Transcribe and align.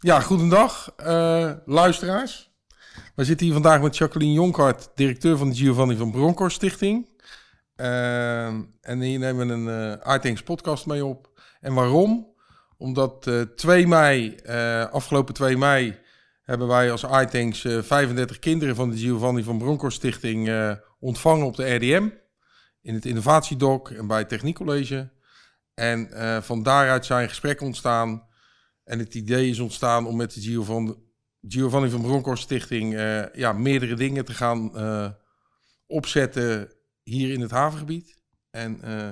ja, 0.00 0.20
goedendag 0.20 0.94
uh, 1.00 1.52
luisteraars. 1.64 2.50
We 3.14 3.24
zitten 3.24 3.46
hier 3.46 3.54
vandaag 3.54 3.80
met 3.80 3.96
Jacqueline 3.96 4.32
Jonkhart, 4.32 4.90
directeur 4.94 5.36
van 5.36 5.48
de 5.48 5.54
Giovanni 5.54 5.96
van 5.96 6.10
Bronckhorst 6.10 6.56
Stichting. 6.56 7.08
Uh, 7.76 8.46
en 8.80 9.00
hier 9.00 9.18
nemen 9.18 9.46
we 9.46 9.72
een 9.72 10.24
uh, 10.24 10.42
podcast 10.44 10.86
mee 10.86 11.04
op. 11.04 11.40
En 11.60 11.74
waarom? 11.74 12.26
Omdat 12.76 13.30
2 13.56 13.86
mei, 13.86 14.36
afgelopen 14.90 15.34
2 15.34 15.56
mei, 15.56 15.98
hebben 16.42 16.68
wij 16.68 16.90
als 16.90 17.02
iTanks 17.02 17.60
35 17.60 18.38
kinderen 18.38 18.74
van 18.76 18.90
de 18.90 18.96
Giovanni 18.96 19.42
van 19.42 19.58
Bronckhorst 19.58 19.96
Stichting 19.96 20.50
ontvangen 21.00 21.46
op 21.46 21.56
de 21.56 21.74
RDM. 21.74 22.08
In 22.82 22.94
het 22.94 23.04
innovatiedoc 23.04 23.90
en 23.90 24.06
bij 24.06 24.18
het 24.18 24.28
Techniekcollege. 24.28 25.10
En 25.74 26.08
van 26.42 26.62
daaruit 26.62 27.06
zijn 27.06 27.28
gesprekken 27.28 27.66
ontstaan 27.66 28.27
en 28.88 28.98
het 28.98 29.14
idee 29.14 29.48
is 29.48 29.58
ontstaan 29.58 30.06
om 30.06 30.16
met 30.16 30.32
de 30.32 30.40
Giovanni 31.48 31.90
van 31.90 32.02
Bronckhorst 32.02 32.42
Stichting 32.42 32.94
uh, 32.94 33.34
ja, 33.34 33.52
meerdere 33.52 33.94
dingen 33.94 34.24
te 34.24 34.34
gaan 34.34 34.70
uh, 34.74 35.08
opzetten 35.86 36.72
hier 37.02 37.32
in 37.32 37.40
het 37.40 37.50
havengebied. 37.50 38.16
En 38.50 38.80
uh, 38.84 39.08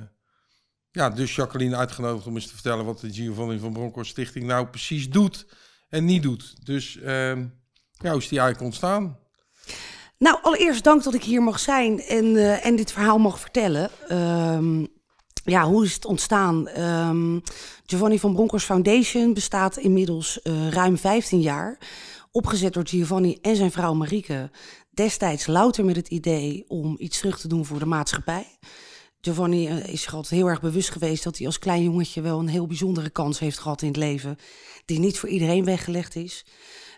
ja, 0.91 1.11
dus 1.11 1.35
Jacqueline 1.35 1.77
uitgenodigd 1.77 2.27
om 2.27 2.35
eens 2.35 2.47
te 2.47 2.55
vertellen 2.55 2.85
wat 2.85 3.01
de 3.01 3.13
Giovanni 3.13 3.59
van 3.59 3.73
Bronckhorst 3.73 4.11
Stichting 4.11 4.45
nou 4.45 4.67
precies 4.67 5.11
doet 5.11 5.47
en 5.89 6.05
niet 6.05 6.23
doet. 6.23 6.67
Dus 6.67 6.99
ehm, 6.99 7.47
ja, 7.91 8.11
hoe 8.11 8.21
is 8.21 8.29
die 8.29 8.39
eigenlijk 8.39 8.61
ontstaan? 8.61 9.19
Nou, 10.19 10.39
allereerst 10.43 10.85
dank 10.85 11.03
dat 11.03 11.15
ik 11.15 11.23
hier 11.23 11.43
mag 11.43 11.59
zijn 11.59 12.01
en, 12.01 12.61
en 12.63 12.77
dit 12.77 12.93
verhaal 12.93 13.19
mag 13.19 13.41
vertellen. 13.41 13.91
Ehm, 14.09 14.85
ja, 15.47 15.65
hoe 15.65 15.85
is 15.85 15.95
het 15.95 16.05
ontstaan? 16.05 16.69
Um, 16.81 17.43
Giovanni 17.87 18.19
van 18.19 18.33
Bronckhorst 18.33 18.67
Foundation 18.67 19.35
bestaat 19.35 19.77
inmiddels 19.77 20.41
uh, 20.43 20.69
ruim 20.69 20.99
15 20.99 21.41
jaar. 21.41 21.79
Opgezet 22.31 22.73
door 22.73 22.87
Giovanni 22.87 23.39
en 23.43 23.57
zijn 23.57 23.71
vrouw 23.71 23.95
Marieke. 23.95 24.51
Destijds 24.91 25.47
louter 25.47 25.85
met 25.85 25.97
het 25.97 26.09
idee 26.09 26.65
om 26.69 26.95
iets 26.99 27.19
terug 27.19 27.39
te 27.39 27.49
doen 27.49 27.65
voor 27.65 27.79
de 27.79 27.87
maatschappij. 27.87 28.47
Giovanni 29.21 29.69
uh, 29.69 29.87
is 29.87 30.03
zich 30.03 30.15
altijd 30.15 30.35
heel 30.35 30.49
erg 30.49 30.61
bewust 30.61 30.91
geweest 30.91 31.25
dat 31.25 31.37
hij 31.37 31.47
als 31.47 31.59
klein 31.59 31.83
jongetje 31.83 32.21
wel 32.21 32.39
een 32.39 32.49
heel 32.49 32.67
bijzondere 32.67 33.11
kans 33.11 33.39
heeft 33.39 33.59
gehad 33.59 33.83
in 33.83 33.89
het 33.89 33.97
leven. 33.97 34.37
Die 34.85 34.99
niet 34.99 35.19
voor 35.19 35.29
iedereen 35.29 35.65
weggelegd 35.65 36.17
is. 36.17 36.45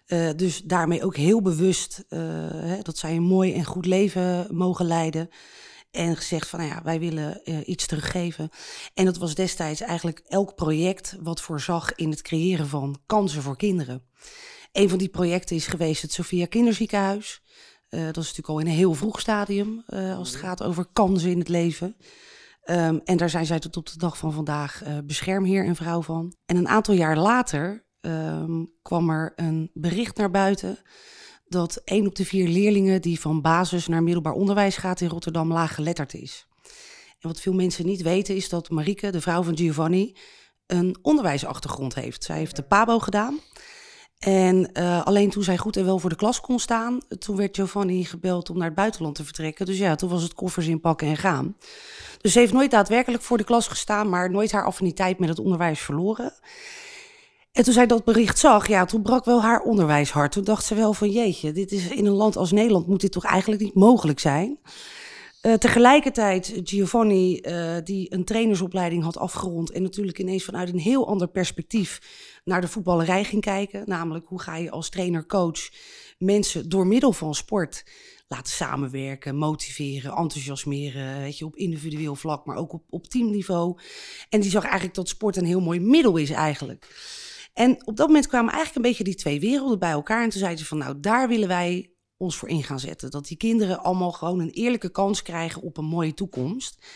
Uh, 0.07 0.31
dus 0.37 0.63
daarmee 0.63 1.05
ook 1.05 1.17
heel 1.17 1.43
bewust 1.43 2.05
hè, 2.09 2.83
dat 2.83 2.99
zij 2.99 3.17
een 3.17 3.23
mooi 3.23 3.55
en 3.55 3.65
goed 3.65 3.87
leven 3.87 4.47
mogen 4.51 4.87
leiden. 4.87 5.31
En 5.91 6.17
gezegd 6.17 6.49
van, 6.49 6.59
nou 6.59 6.73
ja, 6.73 6.83
wij 6.83 7.01
willen 7.01 7.41
uh, 7.45 7.69
iets 7.69 7.87
teruggeven. 7.87 8.51
En 8.95 9.05
dat 9.05 9.17
was 9.17 9.35
destijds 9.35 9.81
eigenlijk 9.81 10.23
elk 10.27 10.55
project 10.55 11.17
wat 11.21 11.41
voorzag 11.41 11.95
in 11.95 12.11
het 12.11 12.23
creëren 12.23 12.69
van 12.69 13.01
kansen 13.07 13.43
voor 13.43 13.57
kinderen. 13.57 14.03
Een 14.73 14.89
van 14.89 14.99
die 14.99 15.09
projecten 15.09 15.57
is 15.57 15.67
geweest 15.67 16.03
het 16.03 16.13
Sophia 16.13 16.47
Kinderziekenhuis. 16.47 17.43
Uh, 17.91 18.05
dat 18.05 18.17
is 18.17 18.23
natuurlijk 18.23 18.49
al 18.49 18.59
in 18.59 18.67
een 18.67 18.73
heel 18.73 18.95
vroeg 18.95 19.21
stadium 19.21 19.85
uh, 19.89 20.17
als 20.17 20.29
het 20.29 20.39
gaat 20.39 20.63
over 20.63 20.87
kansen 20.93 21.31
in 21.31 21.39
het 21.39 21.49
leven. 21.49 21.97
Um, 22.65 23.01
en 23.05 23.17
daar 23.17 23.31
zijn 23.31 23.47
zij 23.47 23.59
tot 23.59 23.77
op 23.77 23.87
de 23.87 23.99
dag 23.99 24.19
van 24.19 24.33
vandaag 24.33 24.83
beschermheer 25.05 25.65
en 25.65 25.77
vrouw 25.77 26.03
van. 26.03 26.35
En 26.47 26.57
een 26.57 26.69
aantal 26.69 26.95
jaar 26.95 27.17
later 27.19 27.87
um, 28.01 28.73
kwam 28.83 29.11
er 29.11 29.33
een 29.37 29.71
bericht 29.73 30.17
naar 30.17 30.31
buiten 30.31 30.79
dat 31.49 31.81
één 31.85 32.07
op 32.07 32.15
de 32.15 32.25
vier 32.25 32.49
leerlingen 32.49 33.03
die 33.03 33.21
van 33.21 33.41
basis 33.41 33.87
naar 33.87 34.03
middelbaar 34.03 34.33
onderwijs 34.33 34.77
gaat 34.77 35.01
in 35.01 35.09
Rotterdam 35.09 35.53
laaggeletterd 35.53 36.15
is. 36.15 36.47
En 37.21 37.29
wat 37.29 37.41
veel 37.41 37.53
mensen 37.53 37.87
niet 37.87 38.03
weten 38.03 38.37
is 38.37 38.49
dat 38.49 38.71
Marieke, 38.71 39.11
de 39.11 39.21
vrouw 39.21 39.43
van 39.43 39.57
Giovanni, 39.57 40.17
een 40.67 40.97
onderwijsachtergrond 41.03 41.95
heeft. 41.95 42.25
Zij 42.25 42.37
heeft 42.37 42.57
de 42.57 42.63
PABO 42.63 42.99
gedaan. 42.99 43.41
En 44.19 44.71
uh, 44.73 45.05
alleen 45.05 45.31
toen 45.31 45.43
zij 45.43 45.57
goed 45.57 45.77
en 45.77 45.85
wel 45.85 45.99
voor 45.99 46.11
de 46.11 46.17
klas 46.17 46.41
kon 46.41 46.59
staan, 46.59 47.01
toen 47.19 47.37
werd 47.37 47.57
Giovanni 47.57 48.05
gebeld 48.05 48.51
om 48.51 48.57
naar 48.57 48.67
het 48.67 48.75
buitenland 48.75 49.15
te 49.15 49.25
vertrekken. 49.25 49.67
Dus 49.67 49.79
ja, 49.79 49.95
toen 49.95 50.09
was 50.09 50.23
het 50.23 50.35
koffers 50.35 50.67
inpakken 50.67 51.09
en 51.09 51.17
gaan. 51.17 51.57
Dus 52.21 52.33
ze 52.33 52.39
heeft 52.39 52.53
nooit 52.53 52.71
daadwerkelijk 52.71 53.23
voor 53.23 53.39
de 53.39 53.45
klas 53.45 53.69
gestaan, 53.69 54.09
maar 54.09 54.31
nooit 54.31 54.53
haar 54.53 54.65
affiniteit 54.65 55.19
met 55.19 55.29
het 55.29 55.39
onderwijs 55.39 55.81
verloren. 55.81 56.33
En 57.53 57.65
toen 57.65 57.73
zij 57.73 57.87
dat 57.87 58.05
bericht 58.05 58.39
zag, 58.39 58.69
ja, 58.69 58.85
toen 58.85 59.03
brak 59.03 59.25
wel 59.25 59.43
haar 59.43 59.61
onderwijshart. 59.61 60.33
Toen 60.33 60.45
dacht 60.45 60.65
ze 60.65 60.75
wel 60.75 60.93
van 60.93 61.11
jeetje, 61.11 61.53
dit 61.53 61.73
is 61.73 61.89
in 61.89 62.07
een 62.07 62.13
land 62.13 62.37
als 62.37 62.53
Nederland 62.53 62.87
moet 62.87 63.01
dit 63.01 63.13
toch 63.13 63.25
eigenlijk 63.25 63.63
niet 63.63 63.75
mogelijk 63.75 64.21
zijn. 64.21 64.59
Uh, 65.43 65.55
tegelijkertijd 65.55 66.61
Giovanni, 66.65 67.41
uh, 67.43 67.77
die 67.85 68.15
een 68.15 68.25
trainersopleiding 68.25 69.03
had 69.03 69.19
afgerond 69.19 69.71
en 69.71 69.83
natuurlijk 69.83 70.19
ineens 70.19 70.45
vanuit 70.45 70.69
een 70.69 70.79
heel 70.79 71.09
ander 71.09 71.29
perspectief 71.29 72.01
naar 72.45 72.61
de 72.61 72.69
voetballerij 72.69 73.25
ging 73.25 73.43
kijken. 73.43 73.83
Namelijk 73.87 74.27
hoe 74.29 74.41
ga 74.41 74.57
je 74.57 74.71
als 74.71 74.89
trainer-coach 74.89 75.69
mensen 76.19 76.69
door 76.69 76.87
middel 76.87 77.13
van 77.13 77.35
sport 77.35 77.85
laten 78.29 78.53
samenwerken, 78.53 79.37
motiveren, 79.37 80.13
enthousiasmeren, 80.13 81.21
weet 81.21 81.39
je, 81.39 81.45
op 81.45 81.57
individueel 81.57 82.15
vlak, 82.15 82.47
maar 82.47 82.57
ook 82.57 82.73
op, 82.73 82.83
op 82.91 83.07
teamniveau. 83.07 83.79
En 84.29 84.41
die 84.41 84.51
zag 84.51 84.63
eigenlijk 84.63 84.95
dat 84.95 85.09
sport 85.09 85.37
een 85.37 85.45
heel 85.45 85.61
mooi 85.61 85.81
middel 85.81 86.17
is 86.17 86.31
eigenlijk. 86.31 86.87
En 87.59 87.87
op 87.87 87.97
dat 87.97 88.07
moment 88.07 88.27
kwamen 88.27 88.53
eigenlijk 88.53 88.77
een 88.77 88.91
beetje 88.91 89.05
die 89.05 89.15
twee 89.15 89.41
werelden 89.41 89.79
bij 89.79 89.91
elkaar. 89.91 90.23
En 90.23 90.29
toen 90.29 90.39
zeiden 90.41 90.59
ze 90.59 90.67
van 90.67 90.79
nou, 90.79 91.01
daar 91.01 91.29
willen 91.29 91.49
wij 91.49 91.91
ons 92.17 92.37
voor 92.37 92.49
in 92.49 92.63
gaan 92.63 92.81
zetten. 92.81 93.11
Dat 93.11 93.27
die 93.27 93.37
kinderen 93.37 93.83
allemaal 93.83 94.13
gewoon 94.13 94.41
een 94.41 94.51
eerlijke 94.51 94.91
kans 94.91 95.23
krijgen 95.23 95.63
op 95.63 95.77
een 95.77 95.85
mooie 95.85 96.15
toekomst. 96.15 96.87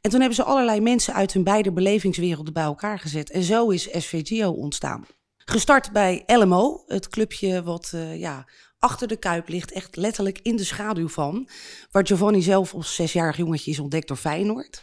En 0.00 0.10
toen 0.10 0.20
hebben 0.20 0.36
ze 0.36 0.42
allerlei 0.42 0.80
mensen 0.80 1.14
uit 1.14 1.32
hun 1.32 1.44
beide 1.44 1.72
belevingswerelden 1.72 2.52
bij 2.52 2.62
elkaar 2.62 2.98
gezet. 2.98 3.30
En 3.30 3.42
zo 3.42 3.68
is 3.68 3.88
SVGO 3.92 4.50
ontstaan. 4.50 5.06
Gestart 5.36 5.92
bij 5.92 6.22
LMO, 6.26 6.82
het 6.86 7.08
clubje 7.08 7.62
wat 7.62 7.92
uh, 7.94 8.18
ja, 8.18 8.48
achter 8.78 9.08
de 9.08 9.16
Kuip 9.16 9.48
ligt, 9.48 9.72
echt 9.72 9.96
letterlijk 9.96 10.38
in 10.42 10.56
de 10.56 10.64
schaduw 10.64 11.08
van. 11.08 11.48
Waar 11.90 12.06
Giovanni 12.06 12.42
zelf 12.42 12.74
als 12.74 12.94
zesjarig 12.94 13.36
jongetje 13.36 13.70
is 13.70 13.78
ontdekt 13.78 14.08
door 14.08 14.16
Feyenoord. 14.16 14.82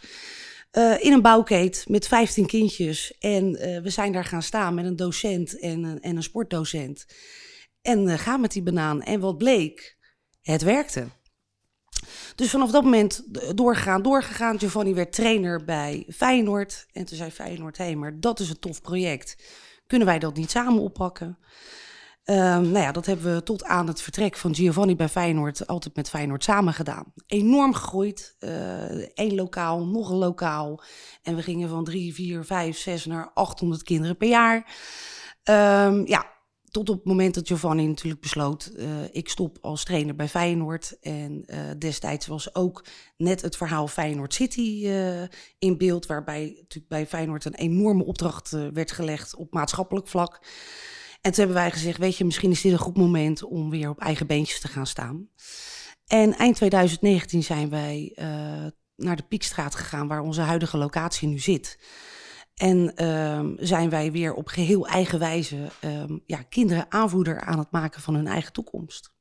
Uh, 0.78 1.04
in 1.04 1.14
een 1.14 1.22
bouwkeet 1.22 1.86
met 1.88 2.08
15 2.08 2.46
kindjes. 2.46 3.18
En 3.20 3.46
uh, 3.46 3.82
we 3.82 3.90
zijn 3.90 4.12
daar 4.12 4.26
gaan 4.26 4.44
staan 4.44 4.74
met 4.74 4.86
een 4.86 4.96
docent 4.96 5.60
en 5.60 5.84
een, 5.84 6.02
en 6.02 6.16
een 6.16 6.24
sportdocent. 6.24 7.06
En 7.82 8.20
gaan 8.20 8.42
met 8.42 8.52
die 8.52 8.64
banaan. 8.64 9.02
En 9.02 9.20
wat 9.20 9.38
bleek? 9.38 9.98
Het 10.42 10.62
werkte. 10.62 11.08
Dus 12.36 12.50
vanaf 12.50 12.72
dat 12.72 12.84
moment 12.84 13.24
doorgegaan, 13.58 14.02
doorgegaan. 14.02 14.60
Giovanni 14.60 14.94
werd 14.94 15.14
trainer 15.14 15.66
bij 15.66 16.06
Feyenoord. 16.16 16.86
En 16.92 17.06
toen 17.06 17.18
zei 17.18 17.32
Feyenoord, 17.32 17.78
hé, 17.78 17.84
hey, 17.84 17.96
maar 17.96 18.20
dat 18.20 18.40
is 18.40 18.50
een 18.50 18.60
tof 18.60 18.82
project. 18.82 19.36
Kunnen 19.88 20.08
wij 20.08 20.20
dat 20.20 20.36
niet 20.36 20.52
samen 20.52 20.82
oppakken? 20.82 21.38
Um, 22.30 22.36
nou 22.72 22.78
ja, 22.78 22.92
dat 22.92 23.06
hebben 23.06 23.36
we 23.36 23.44
tot 23.44 23.64
aan 23.64 23.88
het 23.88 24.02
vertrek 24.02 24.36
van 24.36 24.56
Giovanni 24.56 24.96
bij 24.96 25.10
Feyenoord 25.10 25.68
altijd 25.68 25.96
met 25.96 26.10
Feyenoord 26.10 26.44
samen 26.44 26.74
gedaan. 26.74 27.14
Enorm 27.28 27.74
gegroeid. 27.74 28.36
Eén 28.40 29.32
uh, 29.32 29.36
lokaal, 29.36 29.86
nog 29.86 30.10
een 30.10 30.18
lokaal. 30.18 30.84
En 31.22 31.36
we 31.36 31.42
gingen 31.42 31.70
van 31.70 31.84
drie, 31.84 32.14
vier, 32.14 32.44
vijf, 32.44 32.78
zes 32.78 33.06
naar 33.06 33.32
800 33.34 33.84
kinderen 33.84 34.18
per 34.18 34.28
jaar. 34.28 34.56
Um, 35.44 36.08
ja, 36.08 36.26
tot 36.70 36.90
op 36.90 36.96
het 36.96 37.06
moment 37.06 37.34
dat 37.34 37.48
Giovanni 37.48 37.88
natuurlijk 37.88 38.22
besloot, 38.22 38.72
uh, 38.76 38.88
ik 39.12 39.30
stop 39.30 39.58
als 39.62 39.84
trainer 39.84 40.16
bij 40.16 40.28
Feyenoord. 40.28 40.98
En 41.02 41.44
uh, 41.46 41.58
destijds 41.80 42.28
was 42.28 42.56
ook 42.56 42.86
net 43.18 43.42
het 43.42 43.58
verhaal 43.58 43.88
Feyenoord 43.88 44.34
City 44.34 44.88
in 45.60 45.78
beeld, 45.78 46.06
waarbij 46.06 46.46
natuurlijk 46.58 46.88
bij 46.88 47.08
Feyenoord 47.08 47.46
een 47.46 47.56
enorme 47.56 48.06
opdracht 48.06 48.50
werd 48.74 48.92
gelegd 48.92 49.36
op 49.36 49.54
maatschappelijk 49.54 50.08
vlak. 50.08 50.40
En 51.26 51.32
toen 51.32 51.44
hebben 51.46 51.64
wij 51.64 51.72
gezegd, 51.72 51.98
weet 51.98 52.18
je, 52.18 52.26
misschien 52.26 52.52
is 52.52 52.62
dit 52.62 52.72
een 52.72 52.78
goed 52.78 52.98
moment 52.98 53.44
om 53.44 53.70
weer 53.70 53.90
op 53.90 54.00
eigen 54.00 54.28
beentjes 54.28 54.60
te 54.60 54.68
gaan 54.68 54.88
staan. 54.88 55.28
En 56.08 56.34
eind 56.34 56.56
2019 56.56 57.44
zijn 57.44 57.70
wij 57.70 58.16
uh, 58.16 58.26
naar 58.96 59.16
de 59.16 59.24
Piekstraat 59.28 59.76
gegaan, 59.76 60.08
waar 60.08 60.22
onze 60.22 60.42
huidige 60.42 60.78
locatie 60.78 61.28
nu 61.28 61.40
zit. 61.40 61.80
En 62.56 62.94
uh, 62.96 63.40
zijn 63.58 63.90
wij 63.90 64.12
weer 64.12 64.34
op 64.34 64.48
geheel 64.48 64.88
eigen 64.88 65.20
wijze 65.20 65.58
uh, 65.86 66.04
ja, 66.26 66.42
kinderen 66.50 66.86
aanvoerder 66.90 67.42
aan 67.42 67.60
het 67.60 67.72
maken 67.72 68.02
van 68.02 68.16
hun 68.16 68.28
eigen 68.28 68.54
toekomst. 68.54 69.12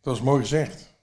Dat 0.00 0.16
is 0.16 0.22
mooi 0.22 0.40
gezegd. 0.40 0.94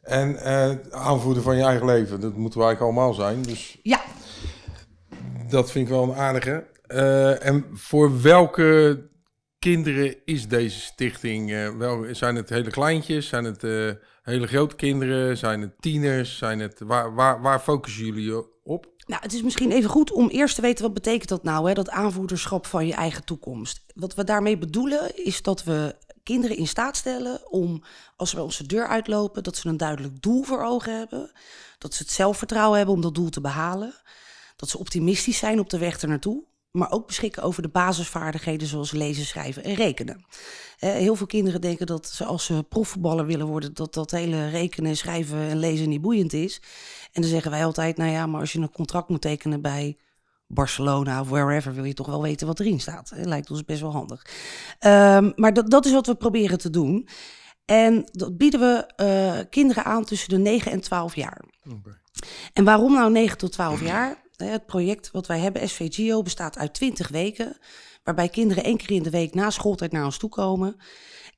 En 0.00 0.30
uh, 0.30 0.70
aanvoerder 0.90 1.42
van 1.42 1.56
je 1.56 1.62
eigen 1.62 1.86
leven, 1.86 2.20
dat 2.20 2.36
moeten 2.36 2.60
we 2.60 2.66
eigenlijk 2.66 2.96
allemaal 2.96 3.14
zijn. 3.14 3.42
Dus 3.42 3.78
ja. 3.82 4.00
Dat 5.48 5.70
vind 5.70 5.88
ik 5.88 5.92
wel 5.94 6.02
een 6.02 6.14
aardige. 6.14 6.66
Uh, 6.88 7.46
en 7.46 7.66
voor 7.72 8.22
welke 8.22 9.06
kinderen 9.58 10.16
is 10.24 10.48
deze 10.48 10.80
stichting? 10.80 11.50
Uh, 11.50 11.76
wel, 11.76 12.06
zijn 12.10 12.36
het 12.36 12.48
hele 12.48 12.70
kleintjes? 12.70 13.28
Zijn 13.28 13.44
het 13.44 13.64
uh, 13.64 13.90
hele 14.22 14.46
grote 14.46 14.76
kinderen? 14.76 15.36
Zijn 15.36 15.60
het 15.60 15.72
tieners? 15.80 16.38
Zijn 16.38 16.58
het, 16.58 16.80
waar, 16.80 17.14
waar, 17.14 17.42
waar 17.42 17.60
focussen 17.60 18.04
jullie 18.04 18.62
op? 18.62 18.86
Nou, 19.06 19.22
het 19.22 19.32
is 19.32 19.42
misschien 19.42 19.70
even 19.70 19.90
goed 19.90 20.10
om 20.10 20.28
eerst 20.28 20.54
te 20.54 20.60
weten 20.60 20.84
wat 20.84 20.94
betekent 20.94 21.28
dat 21.28 21.42
nou, 21.42 21.68
hè, 21.68 21.74
dat 21.74 21.90
aanvoederschap 21.90 22.66
van 22.66 22.86
je 22.86 22.94
eigen 22.94 23.24
toekomst. 23.24 23.84
Wat 23.94 24.14
we 24.14 24.24
daarmee 24.24 24.58
bedoelen 24.58 25.24
is 25.24 25.42
dat 25.42 25.64
we 25.64 25.96
kinderen 26.22 26.56
in 26.56 26.66
staat 26.66 26.96
stellen 26.96 27.50
om, 27.50 27.82
als 28.16 28.34
bij 28.34 28.42
onze 28.42 28.66
deur 28.66 28.86
uitlopen, 28.86 29.42
dat 29.42 29.56
ze 29.56 29.68
een 29.68 29.76
duidelijk 29.76 30.22
doel 30.22 30.42
voor 30.42 30.64
ogen 30.64 30.98
hebben. 30.98 31.32
Dat 31.78 31.94
ze 31.94 32.02
het 32.02 32.12
zelfvertrouwen 32.12 32.76
hebben 32.76 32.94
om 32.94 33.00
dat 33.00 33.14
doel 33.14 33.30
te 33.30 33.40
behalen. 33.40 33.94
Dat 34.56 34.68
ze 34.68 34.78
optimistisch 34.78 35.38
zijn 35.38 35.60
op 35.60 35.70
de 35.70 35.78
weg 35.78 36.00
ernaartoe 36.00 36.44
maar 36.70 36.90
ook 36.90 37.06
beschikken 37.06 37.42
over 37.42 37.62
de 37.62 37.68
basisvaardigheden 37.68 38.68
zoals 38.68 38.90
lezen, 38.90 39.24
schrijven 39.24 39.64
en 39.64 39.74
rekenen. 39.74 40.24
Uh, 40.80 40.90
heel 40.90 41.14
veel 41.14 41.26
kinderen 41.26 41.60
denken 41.60 41.86
dat 41.86 42.06
ze 42.06 42.24
als 42.24 42.44
ze 42.44 42.64
profvoetballer 42.68 43.26
willen 43.26 43.46
worden, 43.46 43.74
dat 43.74 43.94
dat 43.94 44.10
hele 44.10 44.48
rekenen, 44.48 44.96
schrijven 44.96 45.38
en 45.38 45.58
lezen 45.58 45.88
niet 45.88 46.00
boeiend 46.00 46.32
is. 46.32 46.60
En 47.12 47.22
dan 47.22 47.30
zeggen 47.30 47.50
wij 47.50 47.64
altijd, 47.64 47.96
nou 47.96 48.10
ja, 48.10 48.26
maar 48.26 48.40
als 48.40 48.52
je 48.52 48.58
een 48.58 48.72
contract 48.72 49.08
moet 49.08 49.20
tekenen 49.20 49.60
bij 49.60 49.96
Barcelona 50.46 51.20
of 51.20 51.28
wherever, 51.28 51.74
wil 51.74 51.84
je 51.84 51.94
toch 51.94 52.06
wel 52.06 52.22
weten 52.22 52.46
wat 52.46 52.60
erin 52.60 52.80
staat. 52.80 53.10
Het 53.10 53.26
lijkt 53.26 53.50
ons 53.50 53.64
best 53.64 53.80
wel 53.80 53.92
handig. 53.92 54.26
Um, 54.80 55.32
maar 55.36 55.52
dat, 55.52 55.70
dat 55.70 55.86
is 55.86 55.92
wat 55.92 56.06
we 56.06 56.14
proberen 56.14 56.58
te 56.58 56.70
doen. 56.70 57.08
En 57.64 58.08
dat 58.12 58.36
bieden 58.36 58.60
we 58.60 58.92
uh, 58.96 59.44
kinderen 59.50 59.84
aan 59.84 60.04
tussen 60.04 60.28
de 60.28 60.38
9 60.38 60.72
en 60.72 60.80
12 60.80 61.14
jaar. 61.14 61.44
Okay. 61.68 61.92
En 62.52 62.64
waarom 62.64 62.92
nou 62.92 63.10
9 63.10 63.38
tot 63.38 63.52
12 63.52 63.80
jaar? 63.80 64.22
Het 64.46 64.66
project 64.66 65.10
wat 65.10 65.26
wij 65.26 65.38
hebben, 65.38 65.68
SVGO, 65.68 66.22
bestaat 66.22 66.58
uit 66.58 66.74
20 66.74 67.08
weken. 67.08 67.56
Waarbij 68.02 68.28
kinderen 68.28 68.64
één 68.64 68.76
keer 68.76 68.90
in 68.90 69.02
de 69.02 69.10
week 69.10 69.34
na 69.34 69.50
schooltijd 69.50 69.92
naar 69.92 70.04
ons 70.04 70.18
toe 70.18 70.30
komen. 70.30 70.76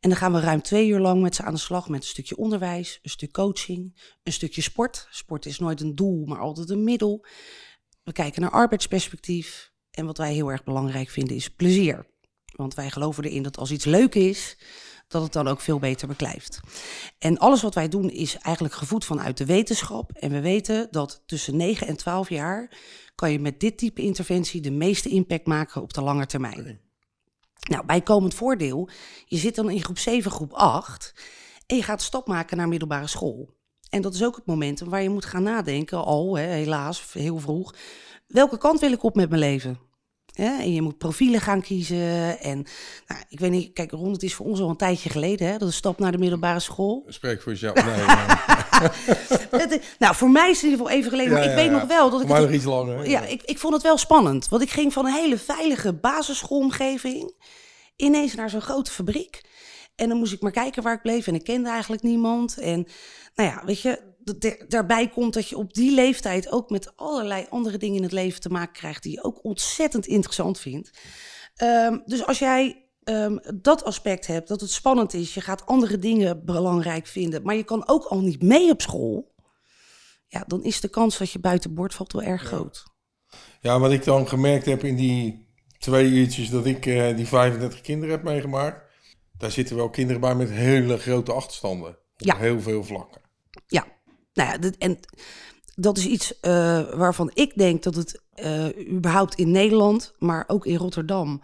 En 0.00 0.08
dan 0.08 0.19
gaan 0.19 0.32
we 0.32 0.41
ruim 0.41 0.62
twee 0.62 0.88
uur 0.88 0.99
lang 0.99 1.23
met 1.23 1.35
ze 1.35 1.43
aan 1.43 1.55
de 1.55 1.61
slag 1.61 1.88
met 1.88 2.02
een 2.02 2.08
stukje 2.08 2.37
onderwijs, 2.37 2.99
een 3.02 3.11
stuk 3.11 3.32
coaching, 3.32 4.00
een 4.23 4.32
stukje 4.32 4.62
sport. 4.62 5.06
Sport 5.11 5.47
is 5.47 5.58
nooit 5.58 5.81
een 5.81 5.94
doel, 5.94 6.25
maar 6.25 6.38
altijd 6.38 6.70
een 6.70 6.85
middel. 6.85 7.26
We 8.02 8.12
kijken 8.12 8.43
naar 8.43 8.50
arbeidsperspectief. 8.50 9.73
En 9.91 10.06
wat 10.06 10.19
wij 10.19 10.32
heel 10.32 10.50
erg 10.50 10.64
belangrijk 10.64 11.08
vinden 11.08 11.37
is 11.37 11.50
plezier. 11.50 12.06
Want 12.44 12.75
wij 12.75 12.91
geloven 12.91 13.25
erin 13.25 13.43
dat 13.43 13.58
als 13.58 13.70
iets 13.70 13.85
leuk 13.85 14.14
is, 14.14 14.58
dat 15.11 15.23
het 15.23 15.33
dan 15.33 15.49
ook 15.49 15.61
veel 15.61 15.79
beter 15.79 16.09
beklijft. 16.09 16.61
En 17.19 17.39
alles 17.39 17.62
wat 17.62 17.75
wij 17.75 17.89
doen 17.89 18.11
is 18.11 18.39
eigenlijk 18.39 18.75
gevoed 18.75 19.05
vanuit 19.05 19.37
de 19.37 19.45
wetenschap. 19.45 20.12
En 20.12 20.31
we 20.31 20.41
weten 20.41 20.89
dat 20.91 21.23
tussen 21.27 21.57
9 21.57 21.87
en 21.87 21.97
12 21.97 22.29
jaar 22.29 22.79
kan 23.15 23.33
je 23.33 23.39
met 23.39 23.61
dit 23.61 23.79
type 23.79 24.03
interventie 24.03 24.61
de 24.61 24.71
meeste 24.71 25.09
impact 25.09 25.47
maken 25.47 25.83
op 25.83 25.93
de 25.93 26.03
lange 26.03 26.27
termijn. 26.27 26.81
Nou, 27.69 27.87
bijkomend 27.87 28.35
voordeel, 28.35 28.89
je 29.27 29.37
zit 29.37 29.55
dan 29.55 29.71
in 29.71 29.83
groep 29.83 29.99
7, 29.99 30.31
groep 30.31 30.53
8 30.53 31.15
en 31.67 31.77
je 31.77 31.83
gaat 31.83 32.03
stap 32.03 32.27
maken 32.27 32.57
naar 32.57 32.69
middelbare 32.69 33.07
school. 33.07 33.59
En 33.89 34.03
dat 34.03 34.15
is 34.15 34.25
ook 34.25 34.37
het 34.37 34.47
moment 34.47 34.81
waar 34.81 35.03
je 35.03 35.11
moet 35.11 35.25
gaan 35.25 35.43
nadenken, 35.43 36.05
al 36.05 36.37
hè, 36.37 36.47
helaas 36.47 37.12
heel 37.12 37.39
vroeg, 37.39 37.75
welke 38.27 38.59
kant 38.59 38.81
wil 38.81 38.93
ik 38.93 39.03
op 39.03 39.15
met 39.15 39.29
mijn 39.29 39.41
leven? 39.41 39.89
En 40.35 40.73
je 40.73 40.82
moet 40.82 40.99
profielen 40.99 41.41
gaan 41.41 41.62
kiezen. 41.62 42.41
En 42.41 42.67
nou, 43.06 43.21
ik 43.29 43.41
weet 43.41 43.50
niet, 43.50 43.73
kijk, 43.73 43.91
Ron, 43.91 44.12
het 44.12 44.23
is 44.23 44.35
voor 44.35 44.47
ons 44.47 44.61
al 44.61 44.69
een 44.69 44.77
tijdje 44.77 45.11
geleden, 45.11 45.47
hè, 45.47 45.53
dat 45.59 45.69
een 45.69 45.73
stap 45.73 45.99
naar 45.99 46.12
de 46.12 46.19
middelbare 46.19 46.61
school. 46.61 47.05
Spreek 47.09 47.43
voor 47.43 47.53
jezelf. 47.53 47.75
Nee, 49.50 49.81
nou, 49.99 50.15
voor 50.15 50.31
mij 50.31 50.50
is 50.50 50.55
het 50.55 50.65
in 50.65 50.71
ieder 50.71 50.87
geval 50.87 50.99
even 50.99 51.11
geleden. 51.11 51.32
maar 51.32 51.44
ik 51.44 51.55
weet 51.55 51.71
nog 51.71 51.85
wel 51.85 52.11
dat 52.11 52.21
ik. 52.21 52.29
Maar 52.29 52.41
nog 52.41 52.50
iets 52.50 52.65
langer. 52.65 53.09
Ja, 53.09 53.21
ik, 53.25 53.43
ik 53.43 53.59
vond 53.59 53.75
het 53.75 53.82
wel 53.82 53.97
spannend. 53.99 54.49
Want 54.49 54.62
ik 54.62 54.71
ging 54.71 54.93
van 54.93 55.06
een 55.06 55.12
hele 55.12 55.38
veilige 55.38 55.93
basisschoolomgeving 55.93 57.35
ineens 57.97 58.35
naar 58.35 58.50
zo'n 58.50 58.61
grote 58.61 58.91
fabriek. 58.91 59.41
En 59.97 60.09
dan 60.09 60.19
moest 60.19 60.33
ik 60.33 60.41
maar 60.41 60.53
kijken 60.53 60.83
waar 60.83 60.94
ik 60.94 61.03
bleef. 61.03 61.26
En 61.26 61.35
ik 61.35 61.44
kende 61.44 61.69
eigenlijk 61.69 62.03
niemand. 62.03 62.59
En 62.59 62.87
nou 63.35 63.49
ja, 63.49 63.62
weet 63.65 63.81
je, 63.81 64.00
daarbij 64.69 65.08
komt 65.08 65.34
dat 65.34 65.49
je 65.49 65.56
op 65.56 65.75
die 65.75 65.94
leeftijd 65.94 66.52
ook 66.52 66.70
met 66.70 66.96
allerlei 66.96 67.46
andere 67.50 67.78
dingen 67.78 67.96
in 67.96 68.02
het 68.02 68.12
leven 68.12 68.40
te 68.40 68.49
maken 68.49 68.72
krijgt 68.72 69.02
die 69.02 69.12
je 69.12 69.25
ook 69.25 69.44
ontzettend 69.44 70.06
interessant 70.06 70.58
vindt. 70.58 70.90
Ehm, 71.55 71.99
dus 72.05 72.26
als 72.26 72.38
jij 72.38 72.84
ehm, 73.05 73.37
dat 73.55 73.84
aspect 73.84 74.26
hebt, 74.26 74.49
dat 74.49 74.61
het 74.61 74.70
spannend 74.70 75.14
is, 75.14 75.34
je 75.34 75.40
gaat 75.40 75.67
andere 75.67 75.99
dingen 75.99 76.44
belangrijk 76.44 77.06
vinden, 77.06 77.43
maar 77.43 77.55
je 77.55 77.64
kan 77.64 77.88
ook 77.88 78.05
al 78.05 78.20
niet 78.20 78.43
mee 78.43 78.70
op 78.70 78.81
school, 78.81 79.34
ja, 80.26 80.44
dan 80.46 80.64
is 80.64 80.81
de 80.81 80.88
kans 80.88 81.19
dat 81.19 81.31
je 81.31 81.38
buiten 81.38 81.75
bord 81.75 81.94
valt 81.94 82.12
wel 82.12 82.23
erg 82.23 82.43
groot. 82.43 82.84
Ja, 83.61 83.78
wat 83.78 83.93
ik 83.93 84.05
dan 84.05 84.28
gemerkt 84.28 84.66
heb 84.66 84.84
in 84.84 84.96
die 84.96 85.49
twee 85.78 86.08
uurtjes 86.11 86.50
dat 86.50 86.66
ik 86.66 86.87
uh, 86.87 87.16
die 87.16 87.26
35 87.26 87.81
kinderen 87.81 88.14
heb 88.14 88.25
meegemaakt, 88.25 88.82
daar 89.38 89.50
zitten 89.50 89.76
wel 89.76 89.90
kinderen 89.90 90.20
bij 90.20 90.34
met 90.34 90.50
hele 90.50 90.99
grote 90.99 91.32
achterstanden. 91.32 91.88
Op 91.88 91.96
ja. 92.16 92.37
heel 92.37 92.61
veel 92.61 92.84
vlakken. 92.84 93.20
Nou 94.40 94.58
ja, 94.60 94.70
en 94.78 94.98
dat 95.75 95.98
is 95.98 96.06
iets 96.06 96.32
uh, 96.42 96.81
waarvan 96.94 97.31
ik 97.34 97.52
denk 97.56 97.82
dat 97.82 97.94
het 97.94 98.22
uh, 98.34 98.88
überhaupt 98.92 99.34
in 99.34 99.50
Nederland, 99.50 100.14
maar 100.19 100.44
ook 100.46 100.66
in 100.66 100.76
Rotterdam, 100.76 101.40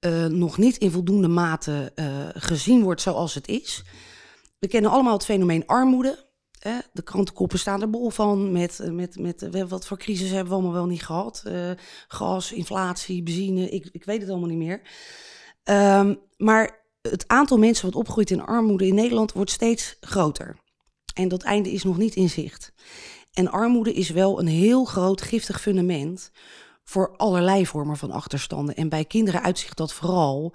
uh, 0.00 0.26
nog 0.26 0.58
niet 0.58 0.76
in 0.76 0.90
voldoende 0.90 1.28
mate 1.28 1.92
gezien 2.34 2.82
wordt 2.82 3.00
zoals 3.00 3.34
het 3.34 3.48
is. 3.48 3.82
We 4.58 4.68
kennen 4.68 4.90
allemaal 4.90 5.12
het 5.12 5.24
fenomeen 5.24 5.66
armoede. 5.66 6.32
Hè? 6.58 6.78
De 6.92 7.02
krantenkoppen 7.02 7.58
staan 7.58 7.82
er 7.82 7.90
bol 7.90 8.10
van. 8.10 8.52
Met, 8.52 8.80
met, 8.90 9.18
met, 9.18 9.68
wat 9.68 9.86
voor 9.86 9.98
crisis 9.98 10.30
hebben 10.30 10.48
we 10.48 10.54
allemaal 10.54 10.72
wel 10.72 10.86
niet 10.86 11.04
gehad? 11.04 11.42
gas, 12.08 12.52
inflatie, 12.52 13.22
benzine, 13.22 13.68
ik, 13.68 13.88
ik 13.92 14.04
weet 14.04 14.20
het 14.20 14.30
allemaal 14.30 14.48
niet 14.48 14.58
meer. 14.58 14.80
Um, 15.98 16.20
maar 16.36 16.84
het 17.00 17.28
aantal 17.28 17.58
mensen 17.58 17.86
wat 17.86 17.94
opgroeit 17.94 18.30
in 18.30 18.42
armoede 18.42 18.86
in 18.86 18.94
Nederland 18.94 19.32
wordt 19.32 19.50
steeds 19.50 19.96
groter. 20.00 20.56
En 21.14 21.28
dat 21.28 21.42
einde 21.42 21.72
is 21.72 21.82
nog 21.82 21.98
niet 21.98 22.14
in 22.14 22.30
zicht. 22.30 22.72
En 23.32 23.50
armoede 23.50 23.92
is 23.92 24.10
wel 24.10 24.40
een 24.40 24.46
heel 24.46 24.84
groot 24.84 25.22
giftig 25.22 25.60
fundament 25.60 26.30
voor 26.84 27.16
allerlei 27.16 27.66
vormen 27.66 27.96
van 27.96 28.10
achterstanden. 28.10 28.74
En 28.74 28.88
bij 28.88 29.04
kinderen 29.04 29.42
uitzicht 29.42 29.76
dat 29.76 29.92
vooral 29.92 30.54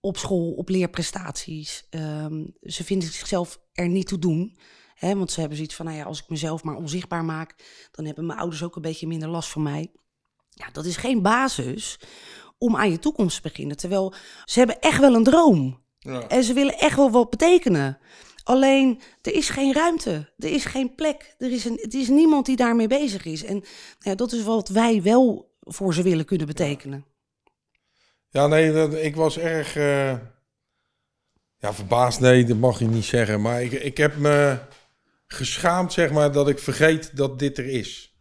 op 0.00 0.16
school, 0.16 0.52
op 0.52 0.68
leerprestaties. 0.68 1.86
Um, 1.90 2.54
ze 2.62 2.84
vinden 2.84 3.12
zichzelf 3.12 3.60
er 3.72 3.88
niet 3.88 4.06
toe 4.06 4.18
doen. 4.18 4.58
Hè, 4.94 5.16
want 5.16 5.32
ze 5.32 5.40
hebben 5.40 5.56
zoiets 5.56 5.74
van, 5.74 5.86
nou 5.86 5.98
ja, 5.98 6.04
als 6.04 6.22
ik 6.22 6.28
mezelf 6.28 6.62
maar 6.62 6.76
onzichtbaar 6.76 7.24
maak, 7.24 7.54
dan 7.90 8.04
hebben 8.04 8.26
mijn 8.26 8.38
ouders 8.38 8.62
ook 8.62 8.76
een 8.76 8.82
beetje 8.82 9.06
minder 9.06 9.28
last 9.28 9.48
van 9.48 9.62
mij. 9.62 9.90
Ja, 10.50 10.70
dat 10.72 10.84
is 10.84 10.96
geen 10.96 11.22
basis 11.22 12.00
om 12.58 12.76
aan 12.76 12.90
je 12.90 12.98
toekomst 12.98 13.36
te 13.36 13.48
beginnen. 13.48 13.76
Terwijl 13.76 14.14
ze 14.44 14.58
hebben 14.58 14.80
echt 14.80 15.00
wel 15.00 15.14
een 15.14 15.24
droom. 15.24 15.82
Ja. 15.98 16.28
En 16.28 16.44
ze 16.44 16.52
willen 16.52 16.78
echt 16.78 16.96
wel 16.96 17.10
wat 17.10 17.30
betekenen. 17.30 17.98
Alleen, 18.48 19.00
er 19.22 19.34
is 19.34 19.48
geen 19.48 19.74
ruimte, 19.74 20.32
er 20.38 20.52
is 20.52 20.64
geen 20.64 20.94
plek, 20.94 21.34
er 21.38 21.52
is, 21.52 21.64
een, 21.64 21.78
het 21.82 21.94
is 21.94 22.08
niemand 22.08 22.46
die 22.46 22.56
daarmee 22.56 22.86
bezig 22.86 23.24
is. 23.24 23.44
En 23.44 23.64
ja, 23.98 24.14
dat 24.14 24.32
is 24.32 24.42
wat 24.42 24.68
wij 24.68 25.02
wel 25.02 25.54
voor 25.60 25.94
ze 25.94 26.02
willen 26.02 26.24
kunnen 26.24 26.46
betekenen. 26.46 27.04
Ja, 28.28 28.46
nee, 28.46 28.72
dat, 28.72 28.94
ik 28.94 29.16
was 29.16 29.38
erg 29.38 29.76
uh, 29.76 30.12
ja, 31.58 31.74
verbaasd. 31.74 32.20
Nee, 32.20 32.44
dat 32.44 32.56
mag 32.56 32.78
je 32.78 32.86
niet 32.86 33.04
zeggen. 33.04 33.40
Maar 33.40 33.62
ik, 33.62 33.72
ik 33.72 33.96
heb 33.96 34.16
me 34.16 34.58
geschaamd, 35.26 35.92
zeg 35.92 36.10
maar, 36.10 36.32
dat 36.32 36.48
ik 36.48 36.58
vergeet 36.58 37.16
dat 37.16 37.38
dit 37.38 37.58
er 37.58 37.68
is. 37.68 38.16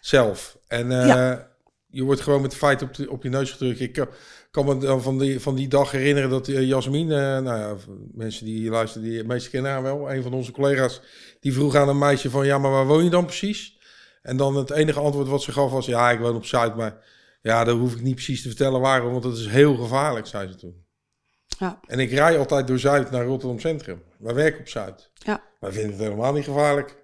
Zelf. 0.00 0.58
En 0.66 0.90
uh, 0.90 1.06
ja. 1.06 1.50
je 1.86 2.02
wordt 2.02 2.20
gewoon 2.20 2.42
met 2.42 2.54
feit 2.54 2.82
op, 2.82 2.94
de, 2.94 3.10
op 3.10 3.22
je 3.22 3.28
neus 3.28 3.50
gedrukt. 3.50 3.80
Ik, 3.80 4.06
kan 4.54 4.64
me 4.64 4.78
dan 4.78 5.02
van 5.02 5.18
die, 5.18 5.40
van 5.40 5.54
die 5.54 5.68
dag 5.68 5.90
herinneren 5.90 6.30
dat 6.30 6.48
uh, 6.48 6.62
Jasmin, 6.62 7.08
uh, 7.08 7.16
nou 7.16 7.58
ja, 7.58 7.76
mensen 8.12 8.44
die 8.44 8.58
hier 8.58 8.70
luisteren, 8.70 9.08
die 9.08 9.24
meeste 9.24 9.50
kennen 9.50 9.70
haar 9.70 9.82
wel, 9.82 10.12
een 10.12 10.22
van 10.22 10.32
onze 10.32 10.52
collega's, 10.52 11.00
die 11.40 11.52
vroeg 11.52 11.74
aan 11.74 11.88
een 11.88 11.98
meisje 11.98 12.30
van, 12.30 12.46
ja, 12.46 12.58
maar 12.58 12.70
waar 12.70 12.86
woon 12.86 13.04
je 13.04 13.10
dan 13.10 13.24
precies? 13.24 13.78
En 14.22 14.36
dan 14.36 14.56
het 14.56 14.70
enige 14.70 15.00
antwoord 15.00 15.28
wat 15.28 15.42
ze 15.42 15.52
gaf 15.52 15.70
was, 15.70 15.86
ja, 15.86 16.10
ik 16.10 16.18
woon 16.18 16.34
op 16.34 16.44
Zuid, 16.44 16.76
maar 16.76 16.96
ja, 17.42 17.64
daar 17.64 17.74
hoef 17.74 17.94
ik 17.94 18.02
niet 18.02 18.14
precies 18.14 18.42
te 18.42 18.48
vertellen 18.48 18.80
waarom, 18.80 19.10
want 19.10 19.22
dat 19.22 19.36
is 19.36 19.46
heel 19.46 19.76
gevaarlijk, 19.76 20.26
zei 20.26 20.48
ze 20.48 20.56
toen. 20.56 20.84
Ja. 21.58 21.80
En 21.86 21.98
ik 21.98 22.10
rij 22.10 22.38
altijd 22.38 22.66
door 22.66 22.78
Zuid 22.78 23.10
naar 23.10 23.24
Rotterdam 23.24 23.60
Centrum. 23.60 24.02
Wij 24.18 24.34
werken 24.34 24.60
op 24.60 24.68
Zuid. 24.68 25.10
Ja. 25.14 25.42
Wij 25.60 25.72
vinden 25.72 25.90
het 25.90 26.00
helemaal 26.00 26.32
niet 26.32 26.44
gevaarlijk. 26.44 26.96